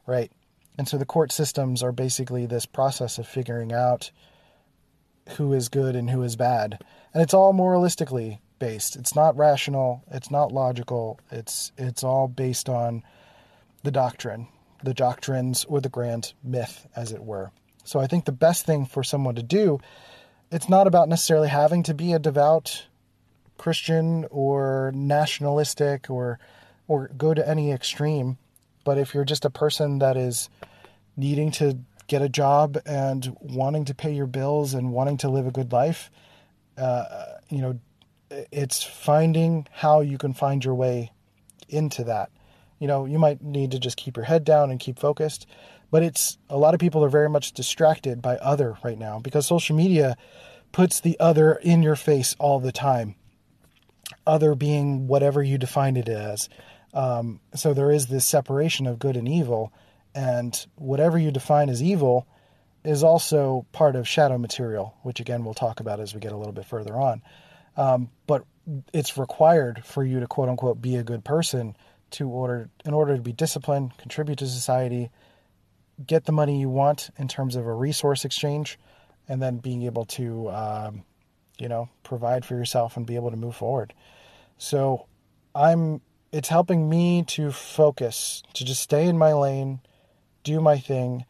right? 0.08 0.32
And 0.78 0.88
so 0.88 0.98
the 0.98 1.06
court 1.06 1.32
systems 1.32 1.84
are 1.84 1.92
basically 1.92 2.46
this 2.46 2.66
process 2.66 3.18
of 3.18 3.28
figuring 3.28 3.72
out 3.72 4.12
who 5.38 5.54
is 5.54 5.70
good 5.70 5.96
and 5.96 6.10
who 6.10 6.24
is 6.24 6.36
bad, 6.36 6.84
and 7.14 7.22
it's 7.22 7.34
all 7.34 7.54
moralistically 7.54 8.40
based. 8.62 8.96
It's 8.96 9.16
not 9.16 9.36
rational. 9.36 10.04
It's 10.12 10.30
not 10.30 10.52
logical. 10.52 11.20
It's 11.32 11.72
it's 11.78 12.04
all 12.04 12.28
based 12.28 12.70
on 12.70 13.04
the 13.84 13.92
doctrine, 13.92 14.48
the 14.84 14.94
doctrines 14.94 15.66
or 15.66 15.82
the 15.82 15.90
grand 15.90 16.34
myth, 16.44 16.88
as 16.96 17.12
it 17.12 17.24
were. 17.24 17.52
So 17.84 18.00
I 18.00 18.06
think 18.06 18.26
the 18.26 18.32
best 18.32 18.68
thing 18.68 18.86
for 18.86 19.04
someone 19.04 19.34
to 19.34 19.44
do, 19.44 19.80
it's 20.52 20.70
not 20.70 20.86
about 20.86 21.10
necessarily 21.10 21.50
having 21.50 21.82
to 21.84 21.96
be 21.96 22.14
a 22.14 22.20
devout 22.20 22.86
Christian 23.58 24.28
or 24.30 24.92
nationalistic 24.94 26.10
or 26.10 26.40
or 26.88 27.10
go 27.18 27.34
to 27.34 27.48
any 27.48 27.72
extreme, 27.72 28.38
but 28.84 29.00
if 29.00 29.16
you're 29.16 29.26
just 29.26 29.44
a 29.44 29.50
person 29.50 30.00
that 30.00 30.18
is 30.18 30.50
needing 31.18 31.50
to 31.52 31.80
get 32.06 32.22
a 32.22 32.30
job 32.30 32.78
and 32.86 33.36
wanting 33.40 33.86
to 33.86 33.96
pay 33.96 34.14
your 34.14 34.28
bills 34.28 34.76
and 34.76 34.92
wanting 34.92 35.18
to 35.18 35.30
live 35.30 35.48
a 35.48 35.52
good 35.52 35.72
life, 35.72 36.12
uh, 36.78 37.06
you 37.50 37.60
know, 37.60 37.80
it's 38.52 38.84
finding 38.84 39.68
how 39.72 40.02
you 40.02 40.18
can 40.18 40.34
find 40.34 40.64
your 40.64 40.76
way 40.76 41.12
into 41.70 42.04
that. 42.06 42.32
You 42.80 42.88
know, 42.88 43.06
you 43.06 43.20
might 43.20 43.42
need 43.42 43.72
to 43.72 43.80
just 43.80 43.98
keep 43.98 44.18
your 44.18 44.26
head 44.26 44.44
down 44.44 44.72
and 44.72 44.80
keep 44.80 44.98
focused, 44.98 45.46
but 45.92 46.04
it's 46.04 46.38
a 46.50 46.58
lot 46.58 46.74
of 46.74 46.80
people 46.80 47.04
are 47.04 47.10
very 47.10 47.30
much 47.30 47.52
distracted 47.52 48.22
by 48.22 48.38
other 48.38 48.78
right 48.84 48.98
now 48.98 49.20
because 49.20 49.46
social 49.46 49.76
media 49.76 50.18
puts 50.72 51.00
the 51.00 51.20
other 51.20 51.54
in 51.54 51.84
your 51.84 51.96
face 51.96 52.36
all 52.40 52.60
the 52.60 52.72
time. 52.72 53.16
Other 54.26 54.56
being 54.56 55.08
whatever 55.08 55.44
you 55.44 55.58
define 55.58 55.98
it 55.98 56.10
as. 56.10 56.50
Um, 56.94 57.40
so 57.56 57.74
there 57.74 57.92
is 57.92 58.08
this 58.08 58.26
separation 58.26 58.88
of 58.88 59.00
good 59.00 59.16
and 59.16 59.28
evil, 59.28 59.72
and 60.14 60.66
whatever 60.76 61.18
you 61.18 61.32
define 61.32 61.70
as 61.70 61.82
evil 61.82 62.28
is 62.84 63.04
also 63.04 63.66
part 63.72 63.96
of 63.96 64.08
shadow 64.08 64.38
material, 64.38 64.96
which 65.04 65.20
again 65.20 65.46
we'll 65.46 65.54
talk 65.54 65.80
about 65.80 66.00
as 66.00 66.14
we 66.14 66.20
get 66.20 66.32
a 66.32 66.38
little 66.38 66.54
bit 66.54 66.66
further 66.66 66.96
on. 66.96 67.22
Um, 67.78 68.10
but 68.28 68.46
it's 68.94 69.18
required 69.18 69.84
for 69.86 70.04
you 70.04 70.20
to 70.20 70.28
quote 70.28 70.50
unquote 70.50 70.82
be 70.82 70.96
a 70.96 71.04
good 71.04 71.24
person 71.24 71.76
to 72.12 72.28
order 72.28 72.70
in 72.86 72.94
order 72.94 73.16
to 73.16 73.22
be 73.22 73.32
disciplined, 73.32 73.98
contribute 73.98 74.40
to 74.40 74.48
society, 74.48 75.10
get 76.06 76.26
the 76.26 76.32
money 76.32 76.60
you 76.60 76.70
want 76.70 77.10
in 77.18 77.28
terms 77.28 77.56
of 77.56 77.66
a 77.66 77.74
resource 77.74 78.26
exchange, 78.26 78.78
and 79.28 79.42
then 79.42 79.58
being 79.58 79.84
able 79.84 80.06
to, 80.06 80.50
um, 80.50 81.04
you 81.58 81.70
know, 81.70 81.90
provide 82.04 82.44
for 82.46 82.56
yourself 82.56 82.98
and 82.98 83.06
be 83.06 83.16
able 83.16 83.32
to 83.32 83.38
move 83.38 83.56
forward. 83.56 83.94
So, 84.58 85.08
I'm. 85.56 86.02
It's 86.34 86.48
helping 86.48 86.90
me 86.90 87.24
to 87.24 87.52
focus, 87.52 88.42
to 88.54 88.64
just 88.64 88.82
stay 88.82 89.06
in 89.06 89.18
my 89.18 89.34
lane, 89.34 89.82
do 90.46 90.62
my 90.62 90.78
thing, 90.78 91.26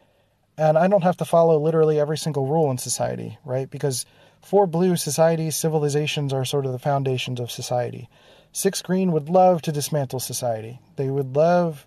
and 0.59 0.77
I 0.77 0.87
don't 0.87 1.01
have 1.01 1.17
to 1.17 1.25
follow 1.25 1.57
literally 1.59 1.99
every 1.99 2.19
single 2.19 2.45
rule 2.45 2.69
in 2.69 2.77
society, 2.77 3.39
right? 3.43 3.67
Because 3.67 4.05
four 4.41 4.67
blue, 4.67 4.95
societies, 4.95 5.55
civilizations 5.55 6.33
are 6.33 6.45
sort 6.45 6.65
of 6.65 6.71
the 6.71 6.79
foundations 6.79 7.39
of 7.39 7.51
society. 7.51 8.09
Six 8.51 8.81
Green 8.81 9.11
would 9.11 9.29
love 9.29 9.61
to 9.63 9.71
dismantle 9.71 10.19
society. 10.19 10.79
They 10.95 11.09
would 11.09 11.35
love 11.35 11.85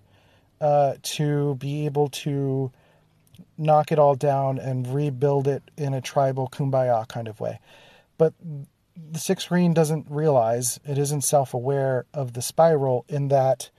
uh, 0.60 0.94
to 1.02 1.56
be 1.56 1.86
able 1.86 2.08
to 2.08 2.72
knock 3.58 3.92
it 3.92 3.98
all 3.98 4.14
down 4.14 4.58
and 4.58 4.86
rebuild 4.86 5.46
it 5.46 5.62
in 5.76 5.94
a 5.94 6.00
tribal 6.00 6.48
kumbaya 6.48 7.06
kind 7.06 7.28
of 7.28 7.40
way. 7.40 7.60
But 8.16 8.32
the 8.96 9.18
Six 9.18 9.46
Green 9.48 9.74
doesn't 9.74 10.06
realize, 10.08 10.78
it 10.86 10.98
isn't 10.98 11.22
self 11.22 11.52
aware 11.52 12.06
of 12.14 12.32
the 12.32 12.42
spiral 12.42 13.04
in 13.08 13.28
that 13.28 13.70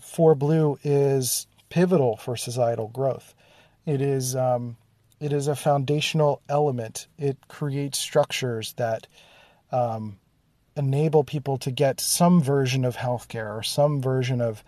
Four 0.00 0.34
Blue 0.34 0.78
is 0.82 1.46
pivotal 1.70 2.16
for 2.16 2.36
societal 2.36 2.88
growth. 2.88 3.34
It 3.86 4.00
is 4.00 4.36
um, 4.36 4.76
it 5.22 5.32
is 5.32 5.46
a 5.46 5.54
foundational 5.54 6.42
element. 6.48 7.06
It 7.16 7.38
creates 7.46 7.98
structures 7.98 8.72
that 8.74 9.06
um, 9.70 10.18
enable 10.76 11.22
people 11.22 11.58
to 11.58 11.70
get 11.70 12.00
some 12.00 12.42
version 12.42 12.84
of 12.84 12.96
healthcare 12.96 13.56
or 13.56 13.62
some 13.62 14.02
version 14.02 14.40
of 14.40 14.64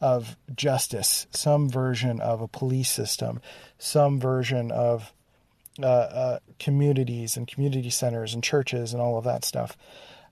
of 0.00 0.36
justice, 0.54 1.26
some 1.30 1.70
version 1.70 2.20
of 2.20 2.42
a 2.42 2.48
police 2.48 2.90
system, 2.90 3.40
some 3.78 4.20
version 4.20 4.70
of 4.70 5.14
uh, 5.82 5.86
uh, 5.86 6.38
communities 6.58 7.38
and 7.38 7.48
community 7.48 7.88
centers 7.88 8.34
and 8.34 8.44
churches 8.44 8.92
and 8.92 9.00
all 9.00 9.16
of 9.16 9.24
that 9.24 9.44
stuff. 9.44 9.78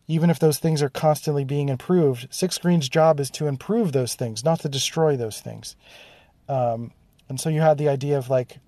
Even 0.08 0.28
if 0.28 0.38
those 0.38 0.58
things 0.58 0.82
are 0.82 0.90
constantly 0.90 1.44
being 1.44 1.70
improved, 1.70 2.28
Six 2.30 2.58
Green's 2.58 2.88
job 2.90 3.18
is 3.18 3.30
to 3.30 3.46
improve 3.46 3.92
those 3.92 4.14
things, 4.14 4.44
not 4.44 4.60
to 4.60 4.68
destroy 4.68 5.16
those 5.16 5.40
things. 5.40 5.74
Um, 6.48 6.92
and 7.30 7.40
so 7.40 7.48
you 7.48 7.62
had 7.62 7.78
the 7.78 7.88
idea 7.88 8.18
of 8.18 8.28
like, 8.28 8.58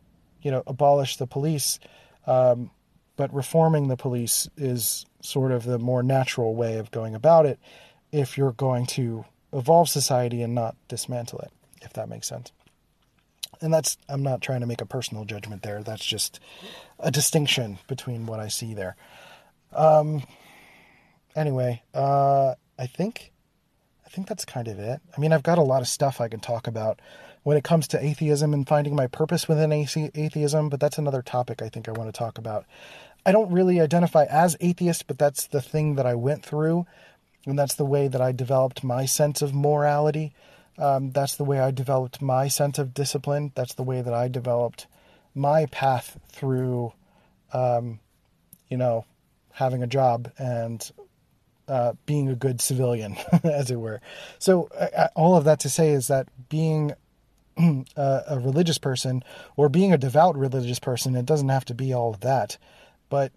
you 0.45 0.51
know, 0.51 0.63
abolish 0.69 1.17
the 1.17 1.27
police, 1.27 1.81
um, 2.29 2.71
but 3.17 3.35
reforming 3.35 3.89
the 3.89 3.97
police 3.97 4.49
is 4.57 5.07
sort 5.23 5.51
of 5.51 5.65
the 5.65 5.79
more 5.79 6.03
natural 6.03 6.55
way 6.55 6.77
of 6.77 6.91
going 6.91 7.15
about 7.15 7.47
it 7.47 7.59
if 8.13 8.37
you're 8.39 8.53
going 8.53 8.87
to 8.87 9.25
evolve 9.53 9.89
society 9.89 10.43
and 10.43 10.55
not 10.55 10.77
dismantle 10.87 11.41
it, 11.41 11.51
if 11.83 11.95
that 11.95 12.09
makes 12.09 12.29
sense. 12.29 12.53
And 13.61 13.73
that's, 13.73 13.97
I'm 14.09 14.23
not 14.23 14.43
trying 14.43 14.61
to 14.61 14.67
make 14.67 14.83
a 14.83 14.87
personal 14.87 15.25
judgment 15.25 15.63
there. 15.63 15.83
That's 15.83 16.05
just 16.05 16.41
a 16.99 17.11
distinction 17.11 17.79
between 17.89 18.27
what 18.27 18.39
I 18.39 18.49
see 18.49 18.75
there. 18.75 18.97
Um, 19.73 20.25
anyway, 21.35 21.83
uh, 21.95 22.55
I 22.79 22.87
think, 22.87 23.33
I 24.05 24.11
think 24.11 24.29
that's 24.29 24.45
kind 24.45 24.69
of 24.69 24.79
it. 24.79 25.01
I 25.17 25.21
mean, 25.21 25.33
I've 25.33 25.43
got 25.43 25.59
a 25.59 25.63
lot 25.63 25.81
of 25.81 25.89
stuff 25.89 26.21
I 26.21 26.29
can 26.29 26.41
talk 26.41 26.67
about 26.67 27.01
when 27.45 27.57
it 27.57 27.65
comes 27.65 27.87
to 27.89 28.05
atheism 28.05 28.53
and 28.53 28.67
finding 28.67 28.97
my 28.97 29.07
purpose 29.07 29.47
within 29.47 29.73
atheism, 29.73 30.69
but 30.69 30.81
that's 30.81 30.99
another 30.99 31.23
topic 31.23 31.63
I 31.63 31.69
think 31.69 31.89
I 31.89 31.93
want 31.93 32.13
to 32.13 32.19
talk 32.19 32.39
about. 32.39 32.67
I 33.25 33.33
don't 33.33 33.53
really 33.53 33.81
identify 33.81 34.25
as 34.25 34.57
atheist, 34.61 35.07
but 35.07 35.19
that's 35.19 35.47
the 35.47 35.63
thing 35.63 35.95
that 35.95 36.07
I 36.07 36.15
went 36.15 36.45
through 36.45 36.87
and 37.47 37.59
that's 37.59 37.75
the 37.75 37.85
way 37.85 38.09
that 38.09 38.21
I 38.21 38.33
developed 38.33 38.83
my 38.83 39.05
sense 39.07 39.43
of 39.43 39.55
morality. 39.55 40.33
Um, 40.79 41.11
that's 41.11 41.37
the 41.37 41.45
way 41.45 41.61
I 41.61 41.71
developed 41.71 42.21
my 42.21 42.49
sense 42.49 42.79
of 42.79 42.95
discipline. 42.95 43.53
That's 43.55 43.75
the 43.75 43.83
way 43.83 44.01
that 44.03 44.15
I 44.15 44.29
developed 44.29 44.87
my 45.35 45.67
path 45.67 46.19
through, 46.29 46.93
um, 47.53 48.01
you 48.69 48.77
know, 48.77 49.05
having 49.53 49.83
a 49.83 49.87
job 49.87 50.33
and 50.39 50.91
uh, 51.69 51.93
being 52.07 52.29
a 52.29 52.35
good 52.35 52.61
civilian, 52.61 53.17
as 53.45 53.71
it 53.71 53.77
were. 53.77 54.01
So, 54.39 54.69
uh, 54.79 55.09
all 55.15 55.37
of 55.37 55.45
that 55.45 55.61
to 55.61 55.71
say 55.71 55.91
is 55.91 56.09
that 56.09 56.29
being 56.49 56.93
a, 57.97 58.23
a 58.29 58.39
religious 58.39 58.79
person 58.79 59.23
or 59.57 59.69
being 59.69 59.93
a 59.93 59.99
devout 59.99 60.37
religious 60.37 60.79
person, 60.79 61.15
it 61.15 61.27
doesn't 61.27 61.49
have 61.49 61.65
to 61.67 61.75
be 61.75 61.93
all 61.93 62.13
of 62.13 62.21
that. 62.21 62.59
But 63.09 63.33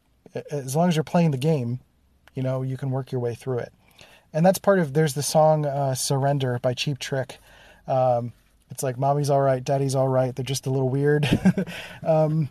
as 0.51 0.75
long 0.75 0.89
as 0.89 0.95
you're 0.95 1.03
playing 1.03 1.31
the 1.31 1.37
game, 1.37 1.79
you 2.33 2.43
know, 2.43 2.61
you 2.61 2.77
can 2.77 2.91
work 2.91 3.11
your 3.11 3.21
way 3.21 3.35
through 3.35 3.59
it 3.59 3.73
and 4.33 4.45
that's 4.45 4.59
part 4.59 4.79
of 4.79 4.93
there's 4.93 5.13
the 5.13 5.23
song 5.23 5.65
uh, 5.65 5.95
"Surrender" 5.95 6.59
by 6.59 6.73
Cheap 6.73 6.99
Trick. 6.99 7.37
Um, 7.87 8.33
it's 8.69 8.83
like 8.83 8.97
mommy's 8.97 9.29
all 9.29 9.41
right, 9.41 9.63
daddy's 9.63 9.95
all 9.95 10.07
right. 10.07 10.35
They're 10.35 10.45
just 10.45 10.67
a 10.67 10.69
little 10.69 10.89
weird. 10.89 11.27
um, 12.05 12.49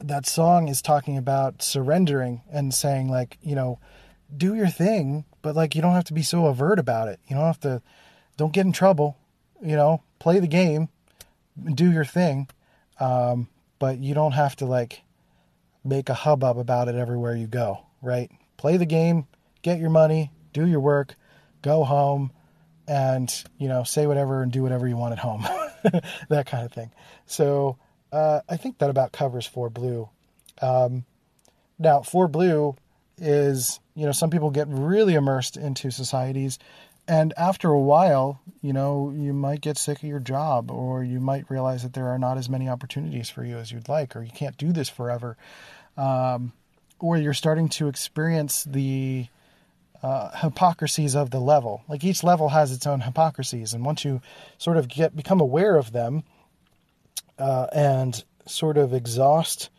that 0.00 0.26
song 0.26 0.68
is 0.68 0.82
talking 0.82 1.16
about 1.16 1.62
surrendering 1.62 2.42
and 2.50 2.74
saying 2.74 3.08
like 3.08 3.38
you 3.42 3.54
know, 3.54 3.78
do 4.36 4.54
your 4.54 4.68
thing, 4.68 5.24
but 5.40 5.54
like 5.54 5.74
you 5.74 5.82
don't 5.82 5.94
have 5.94 6.04
to 6.04 6.14
be 6.14 6.22
so 6.22 6.46
overt 6.46 6.78
about 6.78 7.08
it. 7.08 7.20
You 7.28 7.36
don't 7.36 7.46
have 7.46 7.60
to, 7.60 7.80
don't 8.36 8.52
get 8.52 8.66
in 8.66 8.72
trouble. 8.72 9.16
You 9.62 9.76
know, 9.76 10.02
play 10.18 10.40
the 10.40 10.46
game, 10.48 10.88
do 11.74 11.90
your 11.90 12.04
thing, 12.04 12.48
um, 12.98 13.48
but 13.78 13.98
you 13.98 14.14
don't 14.14 14.32
have 14.32 14.56
to 14.56 14.66
like 14.66 15.02
make 15.84 16.08
a 16.08 16.14
hubbub 16.14 16.58
about 16.58 16.88
it 16.88 16.94
everywhere 16.94 17.36
you 17.36 17.46
go. 17.46 17.86
Right? 18.00 18.30
Play 18.56 18.76
the 18.76 18.86
game, 18.86 19.26
get 19.62 19.78
your 19.78 19.90
money, 19.90 20.32
do 20.52 20.66
your 20.66 20.80
work, 20.80 21.14
go 21.62 21.84
home, 21.84 22.32
and 22.88 23.32
you 23.58 23.68
know 23.68 23.84
say 23.84 24.06
whatever 24.06 24.42
and 24.42 24.50
do 24.50 24.62
whatever 24.62 24.88
you 24.88 24.96
want 24.96 25.12
at 25.12 25.18
home, 25.18 25.42
that 26.28 26.46
kind 26.46 26.66
of 26.66 26.72
thing. 26.72 26.90
So 27.26 27.78
uh, 28.12 28.40
I 28.48 28.56
think 28.56 28.78
that 28.78 28.90
about 28.90 29.12
covers 29.12 29.46
four 29.46 29.70
blue. 29.70 30.08
Um, 30.60 31.04
Now, 31.78 32.02
Four 32.02 32.28
Blue 32.28 32.76
is, 33.18 33.80
you 33.94 34.06
know, 34.06 34.12
some 34.12 34.30
people 34.30 34.50
get 34.50 34.68
really 34.68 35.14
immersed 35.14 35.56
into 35.56 35.90
societies. 35.90 36.58
And 37.08 37.34
after 37.36 37.68
a 37.68 37.80
while, 37.80 38.40
you 38.60 38.72
know, 38.72 39.12
you 39.14 39.32
might 39.32 39.60
get 39.60 39.76
sick 39.76 39.98
of 39.98 40.08
your 40.08 40.20
job, 40.20 40.70
or 40.70 41.02
you 41.02 41.18
might 41.18 41.50
realize 41.50 41.82
that 41.82 41.94
there 41.94 42.08
are 42.08 42.18
not 42.18 42.38
as 42.38 42.48
many 42.48 42.68
opportunities 42.68 43.28
for 43.28 43.44
you 43.44 43.56
as 43.58 43.72
you'd 43.72 43.88
like, 43.88 44.14
or 44.14 44.22
you 44.22 44.30
can't 44.30 44.56
do 44.56 44.72
this 44.72 44.88
forever. 44.88 45.36
Um, 45.96 46.52
or 47.00 47.16
you're 47.16 47.34
starting 47.34 47.68
to 47.70 47.88
experience 47.88 48.62
the 48.64 49.26
uh, 50.02 50.30
hypocrisies 50.36 51.16
of 51.16 51.30
the 51.30 51.40
level. 51.40 51.82
Like 51.88 52.04
each 52.04 52.22
level 52.22 52.48
has 52.48 52.72
its 52.72 52.86
own 52.86 53.00
hypocrisies, 53.00 53.74
and 53.74 53.84
once 53.84 54.04
you 54.04 54.20
sort 54.58 54.76
of 54.76 54.88
get 54.88 55.14
become 55.14 55.40
aware 55.40 55.76
of 55.76 55.92
them, 55.92 56.22
uh, 57.38 57.66
and 57.72 58.22
sort 58.46 58.76
of 58.78 58.92
exhaust 58.92 59.70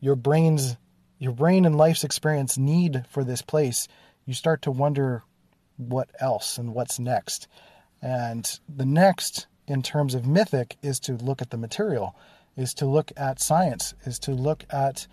your 0.00 0.16
brain's 0.16 0.76
your 1.18 1.32
brain 1.32 1.64
and 1.64 1.76
life's 1.76 2.04
experience 2.04 2.58
need 2.58 3.04
for 3.08 3.24
this 3.24 3.40
place, 3.40 3.88
you 4.26 4.34
start 4.34 4.62
to 4.62 4.70
wonder 4.70 5.22
what 5.76 6.10
else 6.20 6.58
and 6.58 6.74
what's 6.74 6.98
next. 6.98 7.48
And 8.02 8.58
the 8.68 8.84
next, 8.84 9.46
in 9.66 9.82
terms 9.82 10.14
of 10.14 10.26
mythic, 10.26 10.76
is 10.82 11.00
to 11.00 11.14
look 11.14 11.40
at 11.40 11.50
the 11.50 11.56
material, 11.56 12.14
is 12.56 12.74
to 12.74 12.86
look 12.86 13.12
at 13.16 13.40
science, 13.40 13.94
is 14.04 14.18
to 14.20 14.32
look 14.32 14.64
at 14.70 15.06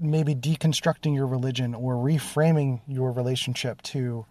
maybe 0.00 0.34
deconstructing 0.34 1.14
your 1.14 1.26
religion 1.26 1.74
or 1.74 1.94
reframing 1.94 2.80
your 2.86 3.12
relationship 3.12 3.80
to 3.82 4.26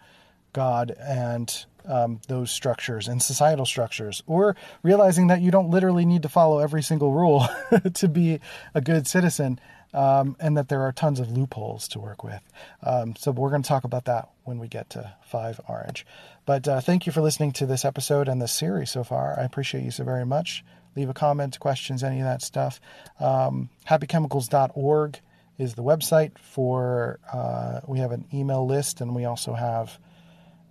God 0.53 0.91
and 0.99 1.65
um, 1.85 2.19
those 2.27 2.51
structures 2.51 3.07
and 3.07 3.21
societal 3.21 3.65
structures, 3.65 4.21
or 4.27 4.55
realizing 4.83 5.27
that 5.27 5.41
you 5.41 5.49
don't 5.49 5.69
literally 5.69 6.05
need 6.05 6.21
to 6.23 6.29
follow 6.29 6.59
every 6.59 6.83
single 6.83 7.13
rule 7.13 7.47
to 7.93 8.07
be 8.07 8.39
a 8.75 8.81
good 8.81 9.07
citizen, 9.07 9.59
um, 9.93 10.35
and 10.39 10.57
that 10.57 10.69
there 10.69 10.81
are 10.81 10.91
tons 10.91 11.19
of 11.19 11.31
loopholes 11.31 11.87
to 11.89 11.99
work 11.99 12.23
with. 12.23 12.41
Um, 12.83 13.15
so 13.15 13.31
we're 13.31 13.49
going 13.49 13.63
to 13.63 13.67
talk 13.67 13.83
about 13.83 14.05
that 14.05 14.29
when 14.43 14.59
we 14.59 14.67
get 14.67 14.91
to 14.91 15.13
Five 15.25 15.59
Orange. 15.67 16.05
But 16.45 16.67
uh, 16.67 16.81
thank 16.81 17.05
you 17.05 17.11
for 17.11 17.21
listening 17.21 17.51
to 17.53 17.65
this 17.65 17.85
episode 17.85 18.27
and 18.27 18.41
this 18.41 18.51
series 18.51 18.91
so 18.91 19.03
far. 19.03 19.39
I 19.39 19.43
appreciate 19.43 19.83
you 19.83 19.91
so 19.91 20.03
very 20.03 20.25
much. 20.25 20.63
Leave 20.95 21.09
a 21.09 21.13
comment, 21.13 21.59
questions, 21.59 22.03
any 22.03 22.19
of 22.19 22.25
that 22.25 22.41
stuff. 22.41 22.81
Um, 23.19 23.69
happychemicals.org 23.87 25.19
is 25.57 25.75
the 25.75 25.83
website 25.83 26.37
for. 26.39 27.19
Uh, 27.31 27.81
we 27.87 27.99
have 27.99 28.11
an 28.11 28.25
email 28.33 28.65
list, 28.65 29.01
and 29.01 29.15
we 29.15 29.25
also 29.25 29.53
have 29.53 29.97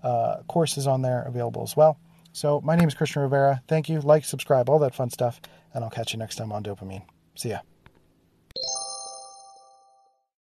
uh, 0.02 0.38
courses 0.48 0.86
on 0.86 1.02
there 1.02 1.22
available 1.22 1.62
as 1.62 1.76
well. 1.76 1.98
So 2.32 2.60
my 2.60 2.76
name 2.76 2.88
is 2.88 2.94
Christian 2.94 3.22
Rivera. 3.22 3.62
Thank 3.68 3.88
you. 3.88 4.00
Like, 4.00 4.24
subscribe, 4.24 4.68
all 4.68 4.80
that 4.80 4.94
fun 4.94 5.10
stuff, 5.10 5.40
and 5.72 5.84
I'll 5.84 5.90
catch 5.90 6.12
you 6.12 6.18
next 6.18 6.36
time 6.36 6.52
on 6.52 6.62
Dopamine. 6.62 7.02
See 7.34 7.50
ya. 7.50 7.58